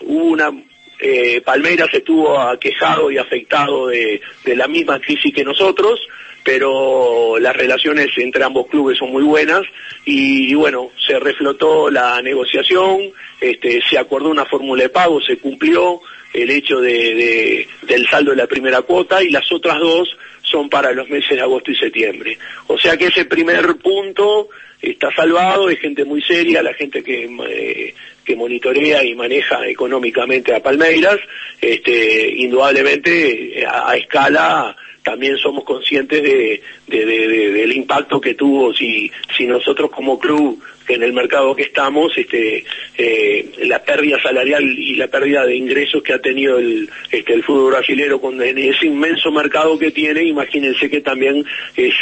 hubo 0.00 0.24
una 0.24 0.52
eh, 1.00 1.40
Palmeiras 1.42 1.88
estuvo 1.92 2.40
aquejado 2.40 3.10
y 3.10 3.18
afectado 3.18 3.86
de, 3.86 4.20
de 4.44 4.56
la 4.56 4.66
misma 4.66 4.98
crisis 4.98 5.32
que 5.32 5.44
nosotros 5.44 6.00
pero 6.48 7.38
las 7.38 7.54
relaciones 7.54 8.08
entre 8.16 8.42
ambos 8.42 8.68
clubes 8.68 8.96
son 8.96 9.12
muy 9.12 9.22
buenas 9.22 9.62
y, 10.06 10.54
bueno, 10.54 10.90
se 11.06 11.18
reflotó 11.18 11.90
la 11.90 12.22
negociación, 12.22 13.12
este, 13.38 13.82
se 13.82 13.98
acordó 13.98 14.30
una 14.30 14.46
fórmula 14.46 14.84
de 14.84 14.88
pago, 14.88 15.20
se 15.20 15.36
cumplió 15.36 16.00
el 16.32 16.50
hecho 16.50 16.80
de, 16.80 17.68
del 17.82 18.08
saldo 18.08 18.30
de 18.30 18.38
la 18.38 18.46
primera 18.46 18.80
cuota 18.80 19.22
y 19.22 19.28
las 19.28 19.52
otras 19.52 19.78
dos 19.78 20.16
son 20.50 20.68
para 20.68 20.92
los 20.92 21.08
meses 21.08 21.30
de 21.30 21.40
agosto 21.40 21.70
y 21.70 21.76
septiembre. 21.76 22.38
O 22.66 22.78
sea 22.78 22.96
que 22.96 23.06
ese 23.06 23.24
primer 23.24 23.76
punto 23.76 24.48
está 24.80 25.08
salvado, 25.14 25.68
es 25.68 25.78
gente 25.80 26.04
muy 26.04 26.22
seria, 26.22 26.62
la 26.62 26.74
gente 26.74 27.02
que, 27.02 27.28
eh, 27.48 27.94
que 28.24 28.36
monitorea 28.36 29.04
y 29.04 29.14
maneja 29.14 29.66
económicamente 29.66 30.54
a 30.54 30.62
Palmeiras, 30.62 31.18
este, 31.60 32.28
indudablemente 32.36 33.64
a, 33.66 33.96
escala 33.96 34.76
también 35.08 35.38
somos 35.38 35.64
conscientes 35.64 36.22
de, 36.22 36.60
del 36.86 37.72
impacto 37.72 38.20
que 38.20 38.34
tuvo. 38.34 38.74
Si, 38.74 39.10
si 39.34 39.46
nosotros 39.46 39.90
como 39.90 40.18
club 40.18 40.62
en 40.86 41.02
el 41.02 41.14
mercado 41.14 41.56
que 41.56 41.62
estamos, 41.62 42.12
este, 42.18 42.62
eh, 42.98 43.50
la 43.62 43.82
pérdida 43.82 44.20
salarial 44.20 44.62
y 44.62 44.96
la 44.96 45.06
pérdida 45.08 45.46
de 45.46 45.56
ingresos 45.56 46.02
que 46.02 46.12
ha 46.12 46.20
tenido 46.20 46.58
el, 46.58 46.90
este, 47.10 47.32
el 47.32 47.42
fútbol 47.42 47.72
brasilero 47.72 48.20
con 48.20 48.42
ese 48.42 48.86
inmenso 48.86 49.30
mercado 49.30 49.78
que 49.78 49.92
tiene, 49.92 50.24
imagínense 50.24 50.90
que 50.90 51.00
también 51.00 51.42
es, 51.74 51.94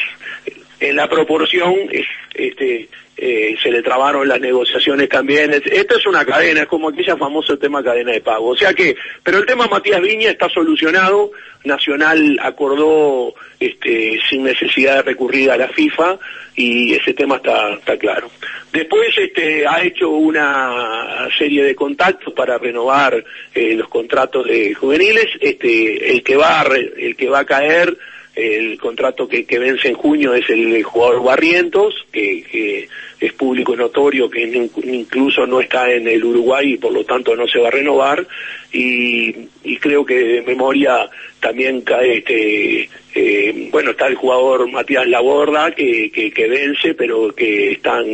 en 0.80 0.96
la 0.96 1.08
proporción, 1.08 1.74
es, 1.92 2.06
este, 2.34 2.88
eh, 3.18 3.57
se 3.62 3.70
le 3.70 3.83
trabaron 3.83 4.29
las 4.29 4.40
negociaciones 4.40 5.09
también. 5.09 5.50
Esto 5.52 5.96
es 5.96 6.07
una 6.07 6.24
cadena, 6.24 6.62
es 6.62 6.66
como 6.66 6.90
aquella 6.90 7.16
famoso 7.16 7.59
tema 7.59 7.83
cadena 7.83 8.12
de 8.12 8.20
pago. 8.20 8.48
O 8.48 8.57
sea 8.57 8.74
que, 8.74 8.94
pero 9.22 9.38
el 9.38 9.46
tema 9.46 9.66
Matías 9.66 10.02
Viña 10.02 10.31
está 10.31 10.48
solucionado, 10.50 11.31
Nacional 11.64 12.38
acordó 12.42 13.35
este, 13.59 14.20
sin 14.29 14.44
necesidad 14.44 14.96
de 14.96 15.02
recurrir 15.02 15.50
a 15.50 15.57
la 15.57 15.68
FIFA 15.68 16.18
y 16.55 16.94
ese 16.94 17.14
tema 17.14 17.37
está, 17.37 17.72
está 17.72 17.96
claro. 17.96 18.31
Después 18.72 19.09
este, 19.16 19.66
ha 19.66 19.83
hecho 19.83 20.11
una 20.11 21.29
serie 21.37 21.64
de 21.64 21.74
contactos 21.74 22.33
para 22.35 22.59
renovar 22.59 23.24
eh, 23.55 23.74
los 23.74 23.88
contratos 23.88 24.46
de 24.46 24.74
juveniles. 24.74 25.26
Este, 25.40 26.12
el 26.12 26.22
que 26.22 26.37
va 26.37 26.64
el 26.96 27.16
que 27.16 27.29
va 27.29 27.40
a 27.40 27.46
caer 27.46 27.96
el 28.37 28.79
contrato 28.79 29.27
que, 29.27 29.44
vence 29.59 29.88
en 29.88 29.94
junio 29.94 30.35
es 30.35 30.49
el, 30.51 30.83
jugador 30.83 31.25
Barrientos, 31.25 31.94
que 32.12 32.88
es 33.18 33.33
público 33.33 33.74
y 33.74 33.76
notorio 33.76 34.29
que 34.29 34.42
incluso 34.85 35.46
no 35.46 35.61
está 35.61 35.90
en 35.90 36.07
el 36.07 36.22
Uruguay 36.24 36.74
y 36.74 36.79
por 36.79 36.92
lo 36.92 37.05
tanto 37.05 37.35
no 37.35 37.46
se 37.46 37.59
va 37.59 37.68
a 37.68 37.72
renovar. 37.72 38.26
Y, 38.72 39.33
creo 39.81 40.05
que 40.05 40.14
de 40.14 40.42
memoria 40.42 41.09
también 41.38 41.83
cae 41.83 42.18
este 42.18 42.88
eh, 43.14 43.68
bueno 43.70 43.90
está 43.90 44.07
el 44.07 44.16
jugador 44.16 44.68
Matías 44.70 45.07
Laborda 45.07 45.70
que, 45.70 46.11
que, 46.11 46.48
vence 46.48 46.94
pero 46.94 47.33
que 47.35 47.72
están 47.72 48.05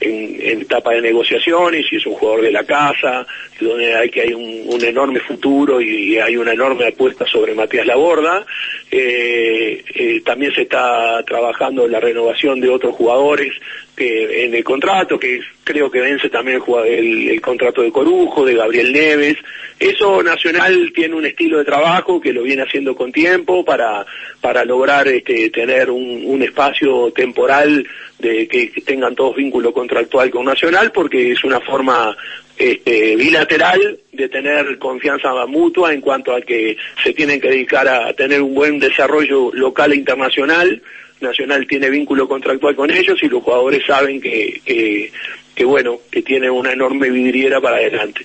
en, 0.00 0.60
etapa 0.62 0.92
de 0.92 1.00
negociaciones 1.00 1.86
y 1.90 1.96
es 1.96 2.06
un 2.06 2.14
jugador 2.14 2.42
de 2.42 2.52
la 2.52 2.64
casa 2.64 3.26
donde 3.60 3.94
hay 3.94 4.10
que 4.10 4.22
hay 4.22 4.34
un, 4.34 4.84
enorme 4.84 5.20
futuro 5.20 5.80
y, 5.80 6.18
hay 6.18 6.36
una 6.36 6.52
enorme 6.52 6.88
apuesta 6.88 7.24
sobre 7.26 7.54
Matías 7.54 7.86
Laborda. 7.86 8.44
Eh, 8.90 9.82
eh, 9.94 10.22
también 10.24 10.52
se 10.52 10.62
está 10.62 11.22
trabajando 11.24 11.86
en 11.86 11.92
la 11.92 12.00
renovación 12.00 12.60
de 12.60 12.68
otros 12.68 12.94
jugadores 12.94 13.52
que 13.94 14.44
en 14.44 14.54
el 14.54 14.64
contrato, 14.64 15.18
que 15.18 15.40
creo 15.64 15.90
que 15.90 16.00
vence 16.00 16.28
también 16.30 16.62
el, 16.86 17.40
contrato 17.40 17.82
de 17.82 17.92
Corujo, 17.92 18.44
de 18.44 18.54
Gabriel 18.54 18.92
Neves. 18.92 19.36
Eso 19.78 20.22
Nacional 20.22 20.92
tiene 20.94 21.14
un 21.14 21.26
estilo 21.26 21.58
de 21.58 21.64
trabajo 21.64 22.20
que 22.20 22.32
lo 22.32 22.42
viene 22.42 22.62
haciendo 22.62 22.94
con 22.94 23.12
tiempo 23.12 23.64
para, 23.64 24.06
para 24.40 24.64
lograr 24.64 25.08
este, 25.08 25.50
tener 25.50 25.90
un, 25.90 26.22
un 26.24 26.42
espacio 26.42 27.12
temporal 27.12 27.86
de 28.18 28.46
que, 28.48 28.72
tengan 28.84 29.14
todos 29.14 29.36
vínculo 29.36 29.72
contractual 29.72 30.30
con 30.30 30.46
Nacional, 30.46 30.92
porque 30.92 31.32
es 31.32 31.44
una 31.44 31.60
forma 31.60 32.16
este, 32.56 33.16
bilateral 33.16 33.98
de 34.12 34.28
tener 34.28 34.78
confianza 34.78 35.30
mutua 35.46 35.92
en 35.92 36.00
cuanto 36.00 36.34
a 36.34 36.40
que 36.40 36.76
se 37.02 37.12
tienen 37.12 37.40
que 37.40 37.48
dedicar 37.48 37.88
a 37.88 38.12
tener 38.14 38.40
un 38.40 38.54
buen 38.54 38.78
desarrollo 38.78 39.50
local 39.52 39.92
e 39.92 39.96
internacional 39.96 40.82
Nacional 41.22 41.66
tiene 41.66 41.90
vínculo 41.90 42.28
contractual 42.28 42.74
con 42.74 42.90
ellos 42.90 43.22
y 43.22 43.28
los 43.28 43.42
jugadores 43.42 43.84
saben 43.86 44.20
que, 44.20 45.10
que, 45.54 45.64
bueno, 45.64 46.00
que 46.10 46.22
tiene 46.22 46.50
una 46.50 46.72
enorme 46.72 47.10
vidriera 47.10 47.60
para 47.60 47.76
adelante. 47.76 48.24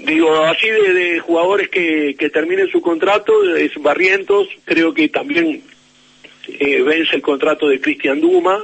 Digo, 0.00 0.36
así 0.40 0.68
de, 0.68 1.20
jugadores 1.20 1.68
que, 1.68 2.14
terminen 2.32 2.68
su 2.68 2.80
contrato, 2.80 3.56
es 3.56 3.72
Barrientos, 3.80 4.48
creo 4.64 4.92
que 4.92 5.08
también 5.08 5.62
eh, 6.48 6.82
vence 6.82 7.16
el 7.16 7.22
contrato 7.22 7.68
de 7.68 7.80
Cristian 7.80 8.20
Duma 8.20 8.62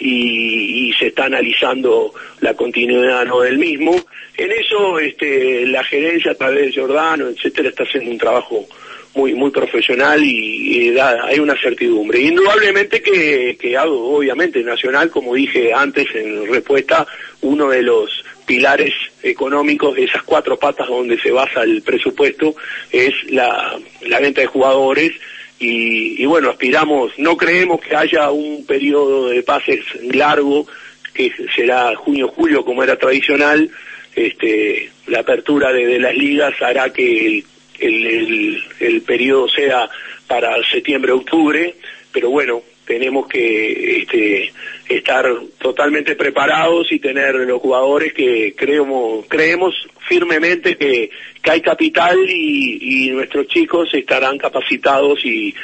y, 0.00 0.92
se 0.98 1.08
está 1.08 1.26
analizando 1.26 2.12
la 2.40 2.54
continuidad 2.54 3.24
no 3.24 3.40
del 3.40 3.58
mismo. 3.58 3.94
En 4.36 4.50
eso, 4.50 4.98
este, 4.98 5.66
la 5.66 5.84
gerencia 5.84 6.32
a 6.32 6.34
través 6.34 6.66
de 6.66 6.72
Giordano, 6.72 7.28
etcétera, 7.28 7.68
está 7.68 7.84
haciendo 7.84 8.10
un 8.10 8.18
trabajo 8.18 8.66
muy 9.14 9.34
muy 9.34 9.50
profesional 9.50 10.22
y, 10.22 10.96
hay 10.98 11.38
una 11.38 11.56
certidumbre. 11.56 12.20
Indudablemente 12.20 13.00
que, 13.00 13.56
que 13.60 13.78
obviamente 13.78 14.62
Nacional, 14.62 15.10
como 15.10 15.34
dije 15.34 15.72
antes 15.72 16.06
en 16.14 16.46
respuesta, 16.46 17.06
uno 17.42 17.70
de 17.70 17.82
los 17.82 18.24
pilares 18.46 18.92
económicos 19.22 19.94
de 19.94 20.04
esas 20.04 20.22
cuatro 20.22 20.58
patas 20.58 20.88
donde 20.88 21.18
se 21.20 21.30
basa 21.30 21.62
el 21.62 21.82
presupuesto 21.82 22.54
es 22.90 23.14
la 23.30 23.78
venta 24.20 24.40
de 24.40 24.46
jugadores 24.46 25.12
y, 25.60 26.20
y 26.20 26.26
bueno, 26.26 26.50
aspiramos, 26.50 27.12
no 27.18 27.36
creemos 27.36 27.80
que 27.80 27.94
haya 27.94 28.30
un 28.30 28.64
periodo 28.66 29.28
de 29.28 29.42
pases 29.42 29.80
largo, 30.02 30.66
que 31.12 31.32
será 31.54 31.94
junio-julio 31.94 32.64
como 32.64 32.82
era 32.82 32.96
tradicional, 32.96 33.70
este, 34.16 34.90
la 35.06 35.20
apertura 35.20 35.72
de, 35.72 36.00
las 36.00 36.16
ligas 36.16 36.54
hará 36.62 36.92
que 36.92 37.26
el 37.26 37.44
el, 37.78 38.62
el, 38.78 39.02
periodo 39.02 39.48
sea 39.48 39.88
para 40.26 40.54
septiembre-octubre, 40.70 41.74
pero 42.12 42.28
bueno, 42.28 42.62
tenemos 42.90 43.28
que 43.28 44.00
este, 44.00 44.52
estar 44.88 45.24
totalmente 45.60 46.16
preparados 46.16 46.90
y 46.90 46.98
tener 46.98 47.36
los 47.36 47.60
jugadores 47.60 48.12
que 48.12 48.52
creemos, 48.56 49.26
creemos 49.28 49.76
firmemente 50.08 50.76
que, 50.76 51.08
hay 51.44 51.60
capital 51.60 52.18
y, 52.28 53.06
y, 53.06 53.10
nuestros 53.10 53.46
chicos 53.46 53.94
estarán 53.94 54.38
capacitados 54.38 55.24
y 55.24 55.54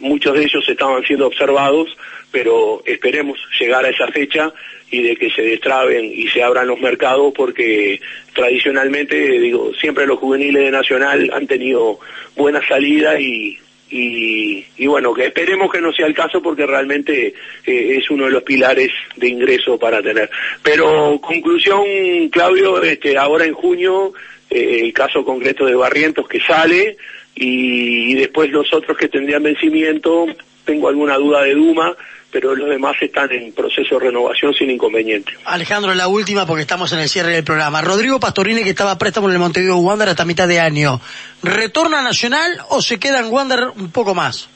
muchos 0.00 0.34
de 0.34 0.44
ellos 0.44 0.64
estaban 0.68 1.02
siendo 1.02 1.26
observados, 1.26 1.88
pero 2.30 2.82
esperemos 2.86 3.36
llegar 3.58 3.84
a 3.84 3.90
esa 3.90 4.06
fecha 4.08 4.52
y 4.90 5.02
de 5.02 5.16
que 5.16 5.30
se 5.30 5.42
destraben 5.42 6.04
y 6.04 6.28
se 6.28 6.42
abran 6.42 6.68
los 6.68 6.78
mercados 6.80 7.32
porque 7.36 8.00
tradicionalmente, 8.32 9.16
digo, 9.40 9.72
siempre 9.74 10.06
los 10.06 10.20
juveniles 10.20 10.62
de 10.62 10.70
Nacional 10.70 11.30
han 11.32 11.48
tenido 11.48 11.98
buena 12.36 12.60
salida 12.66 13.20
y, 13.20 13.58
y, 13.88 14.86
bueno, 14.86 15.14
que 15.14 15.26
esperemos 15.26 15.70
que 15.70 15.80
no 15.80 15.92
sea 15.92 16.06
el 16.06 16.14
caso 16.14 16.42
porque 16.42 16.66
realmente 16.66 17.34
eh, 17.64 17.96
es 17.98 18.10
uno 18.10 18.24
de 18.24 18.32
los 18.32 18.42
pilares 18.42 18.90
de 19.16 19.28
ingreso 19.28 19.78
para 19.78 20.02
tener. 20.02 20.28
Pero 20.62 21.20
conclusión, 21.20 21.84
Claudio, 22.30 22.82
este, 22.82 23.16
ahora 23.16 23.44
en 23.44 23.54
junio, 23.54 24.12
eh, 24.50 24.80
el 24.82 24.92
caso 24.92 25.24
concreto 25.24 25.66
de 25.66 25.76
Barrientos 25.76 26.26
que 26.26 26.40
sale 26.40 26.96
y, 27.34 28.12
y 28.12 28.14
después 28.14 28.50
los 28.50 28.72
otros 28.72 28.96
que 28.96 29.08
tendrían 29.08 29.42
vencimiento, 29.42 30.26
tengo 30.64 30.88
alguna 30.88 31.16
duda 31.16 31.42
de 31.42 31.54
Duma, 31.54 31.96
pero 32.38 32.54
los 32.54 32.68
demás 32.68 32.94
están 33.00 33.32
en 33.32 33.50
proceso 33.52 33.94
de 33.94 34.08
renovación 34.08 34.52
sin 34.52 34.70
inconveniente. 34.70 35.32
Alejandro, 35.46 35.94
la 35.94 36.06
última 36.06 36.44
porque 36.44 36.60
estamos 36.60 36.92
en 36.92 36.98
el 36.98 37.08
cierre 37.08 37.32
del 37.32 37.44
programa. 37.44 37.80
Rodrigo 37.80 38.20
Pastorini, 38.20 38.62
que 38.62 38.68
estaba 38.68 38.98
préstamo 38.98 39.26
en 39.28 39.32
el 39.32 39.38
Montevideo 39.38 39.78
Wander 39.78 40.10
hasta 40.10 40.26
mitad 40.26 40.46
de 40.46 40.60
año, 40.60 41.00
¿retorna 41.42 42.00
a 42.00 42.02
Nacional 42.02 42.60
o 42.68 42.82
se 42.82 42.98
queda 42.98 43.20
en 43.20 43.32
Wander 43.32 43.68
un 43.74 43.90
poco 43.90 44.14
más? 44.14 44.50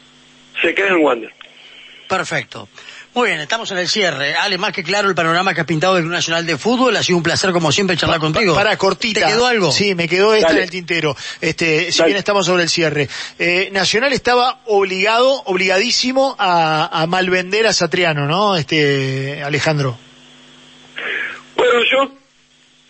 Se 0.61 0.75
queda 0.75 0.89
en 0.89 1.03
Wander. 1.03 1.33
Perfecto. 2.07 2.69
Muy 3.13 3.29
bien, 3.29 3.41
estamos 3.41 3.69
en 3.73 3.79
el 3.79 3.89
cierre. 3.89 4.35
Ale, 4.37 4.57
más 4.57 4.73
que 4.73 4.85
claro 4.85 5.09
el 5.09 5.17
panorama 5.17 5.53
que 5.53 5.63
has 5.63 5.67
pintado 5.67 5.95
del 5.95 6.05
Club 6.05 6.13
Nacional 6.13 6.47
de 6.47 6.57
Fútbol. 6.57 6.97
Ha 6.97 7.03
sido 7.03 7.17
un 7.17 7.25
placer, 7.25 7.51
como 7.51 7.73
siempre, 7.73 7.97
charlar 7.97 8.21
contigo. 8.21 8.55
Para, 8.55 8.77
cortita. 8.77 9.27
¿Te 9.27 9.33
quedó 9.33 9.47
algo? 9.47 9.73
Sí, 9.73 9.97
me 9.97 10.09
quedó 10.09 10.33
esta 10.33 10.53
en 10.53 10.59
el 10.59 10.71
tintero. 10.71 11.17
Este, 11.41 11.91
si 11.91 12.05
bien 12.05 12.17
estamos 12.17 12.47
sobre 12.47 12.63
el 12.63 12.69
cierre. 12.69 13.09
Eh, 13.39 13.69
Nacional 13.73 14.13
estaba 14.13 14.61
obligado, 14.67 15.43
obligadísimo 15.47 16.37
a, 16.39 17.03
a 17.03 17.07
malvender 17.09 17.67
a 17.67 17.73
Satriano, 17.73 18.27
¿no? 18.27 18.55
Este, 18.55 19.43
Alejandro. 19.43 19.99
Bueno, 21.57 21.81
yo 21.93 22.13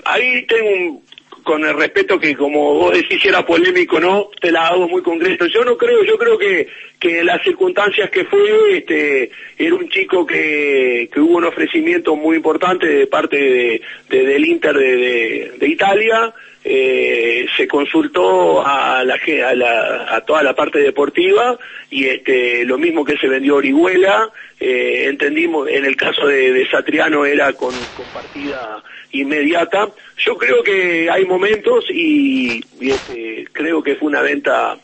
ahí 0.05 0.47
tengo 0.47 0.69
un, 0.69 1.10
con 1.43 1.65
el 1.65 1.75
respeto 1.75 2.19
que 2.19 2.35
como 2.35 2.75
vos 2.75 2.93
decís 2.93 3.25
era 3.25 3.45
polémico, 3.45 4.01
¿no? 4.01 4.31
Te 4.41 4.51
la 4.51 4.69
hago 4.69 4.89
muy 4.89 5.03
concreto. 5.03 5.47
Yo 5.47 5.65
no 5.65 5.77
creo, 5.77 6.05
yo 6.05 6.17
creo 6.19 6.39
que, 6.39 6.69
que 6.99 7.25
las 7.25 7.43
circunstancias 7.43 8.11
que 8.11 8.25
fue, 8.25 8.77
este, 8.77 9.31
era 9.59 9.75
un 9.75 9.89
chico 9.89 10.27
que, 10.27 11.09
que 11.13 11.21
hubo 11.21 11.39
un 11.39 11.45
ofrecimiento 11.45 12.17
muy 12.17 12.37
importante 12.37 12.87
de 12.87 13.07
parte 13.07 13.37
de, 13.37 13.83
del 14.09 14.45
Inter 14.45 14.77
de, 14.77 15.53
de, 15.59 15.69
Italia, 15.69 16.33
eh, 16.63 17.47
se 17.57 17.67
consultó 17.67 18.65
a 18.67 19.03
la, 19.05 19.15
a 19.15 19.55
la, 19.55 20.15
a 20.15 20.21
toda 20.23 20.43
la 20.43 20.55
parte 20.55 20.79
deportiva 20.79 21.59
y 21.89 22.07
este 22.07 22.65
lo 22.65 22.77
mismo 22.77 23.05
que 23.05 23.17
se 23.17 23.29
vendió 23.29 23.57
Orihuela 23.57 24.31
eh, 24.63 25.07
entendimos 25.09 25.69
en 25.71 25.87
el 25.87 25.97
caso 25.97 26.27
de, 26.27 26.69
Satriano 26.71 27.25
era 27.25 27.55
con, 27.55 27.87
con 27.87 28.05
partida 28.13 28.83
inmediata. 29.13 29.89
Yo 30.19 30.37
creo 30.37 30.63
que 30.63 31.09
hay 31.11 31.25
momentos 31.25 31.87
y, 31.91 32.63
este, 32.79 33.47
creo 33.53 33.83
que 33.83 33.97
fue 33.97 34.09
una 34.09 34.21
venta, 34.21 34.79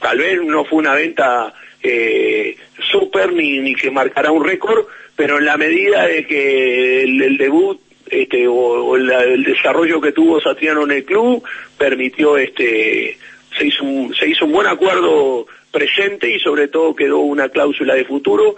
tal 0.00 0.18
vez 0.18 0.42
no 0.42 0.64
fue 0.64 0.78
una 0.78 0.94
venta 0.94 1.52
eh, 1.82 2.56
súper 2.90 3.32
ni, 3.34 3.58
ni 3.58 3.74
que 3.74 3.90
marcará 3.90 4.32
un 4.32 4.44
récord, 4.44 4.86
pero 5.14 5.38
en 5.38 5.44
la 5.44 5.58
medida 5.58 6.06
de 6.06 6.26
que 6.26 7.02
el, 7.02 7.36
debut 7.36 7.78
este, 8.10 8.46
o, 8.48 8.96
el 8.96 9.44
desarrollo 9.44 10.00
que 10.00 10.12
tuvo 10.12 10.40
Satriano 10.40 10.84
en 10.84 10.92
el 10.92 11.04
club 11.04 11.42
permitió 11.76 12.36
este 12.36 13.18
se 13.56 13.66
hizo 13.66 13.84
se 14.18 14.28
hizo 14.28 14.44
un 14.44 14.52
buen 14.52 14.66
acuerdo 14.66 15.46
presente 15.70 16.30
y 16.30 16.38
sobre 16.38 16.68
todo 16.68 16.94
quedó 16.94 17.18
una 17.18 17.48
cláusula 17.48 17.94
de 17.94 18.04
futuro 18.04 18.56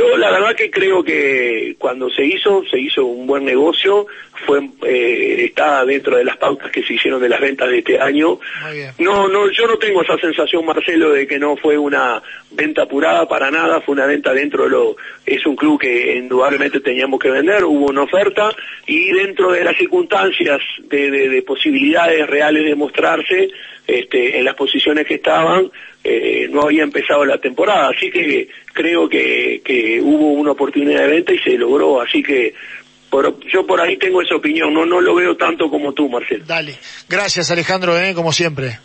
yo 0.00 0.16
la 0.16 0.30
verdad 0.30 0.54
que 0.54 0.70
creo 0.70 1.02
que 1.04 1.76
cuando 1.78 2.08
se 2.10 2.24
hizo, 2.24 2.64
se 2.70 2.78
hizo 2.78 3.04
un 3.04 3.26
buen 3.26 3.44
negocio, 3.44 4.06
fue 4.46 4.60
eh, 4.86 5.44
está 5.44 5.84
dentro 5.84 6.16
de 6.16 6.24
las 6.24 6.38
pautas 6.38 6.70
que 6.70 6.82
se 6.82 6.94
hicieron 6.94 7.20
de 7.20 7.28
las 7.28 7.40
ventas 7.40 7.68
de 7.68 7.78
este 7.78 8.00
año. 8.00 8.38
No, 8.98 9.28
no, 9.28 9.50
yo 9.50 9.66
no 9.66 9.76
tengo 9.76 10.02
esa 10.02 10.16
sensación, 10.18 10.64
Marcelo, 10.64 11.10
de 11.10 11.26
que 11.26 11.38
no 11.38 11.56
fue 11.56 11.76
una 11.76 12.22
venta 12.50 12.82
apurada 12.82 13.28
para 13.28 13.50
nada, 13.50 13.82
fue 13.82 13.92
una 13.94 14.06
venta 14.06 14.32
dentro 14.32 14.64
de 14.64 14.70
lo, 14.70 14.96
es 15.26 15.44
un 15.44 15.56
club 15.56 15.78
que 15.78 16.16
indudablemente 16.16 16.80
teníamos 16.80 17.20
que 17.20 17.30
vender, 17.30 17.64
hubo 17.64 17.86
una 17.86 18.02
oferta 18.02 18.50
y 18.86 19.12
dentro 19.12 19.52
de 19.52 19.64
las 19.64 19.76
circunstancias 19.76 20.60
de, 20.84 21.10
de 21.10 21.42
posibilidades 21.42 22.26
reales 22.26 22.64
de 22.64 22.74
mostrarse, 22.74 23.50
este, 23.98 24.38
en 24.38 24.44
las 24.44 24.54
posiciones 24.54 25.06
que 25.06 25.14
estaban, 25.14 25.70
eh, 26.04 26.48
no 26.50 26.62
había 26.62 26.82
empezado 26.82 27.24
la 27.24 27.38
temporada, 27.38 27.90
así 27.94 28.10
que 28.10 28.48
creo 28.72 29.08
que, 29.08 29.60
que 29.64 30.00
hubo 30.00 30.32
una 30.32 30.52
oportunidad 30.52 31.02
de 31.02 31.08
venta 31.08 31.32
y 31.32 31.38
se 31.38 31.58
logró, 31.58 32.00
así 32.00 32.22
que 32.22 32.54
por, 33.10 33.40
yo 33.46 33.66
por 33.66 33.80
ahí 33.80 33.96
tengo 33.96 34.22
esa 34.22 34.36
opinión, 34.36 34.72
no, 34.72 34.86
no 34.86 35.00
lo 35.00 35.14
veo 35.14 35.36
tanto 35.36 35.68
como 35.68 35.92
tú, 35.92 36.08
Marcelo. 36.08 36.44
Dale, 36.46 36.76
gracias 37.08 37.50
Alejandro, 37.50 37.98
¿eh? 37.98 38.14
como 38.14 38.32
siempre. 38.32 38.78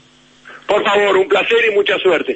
Por 0.68 0.84
favor, 0.84 1.16
un 1.18 1.28
placer 1.28 1.60
y 1.72 1.76
mucha 1.76 1.98
suerte. 2.00 2.34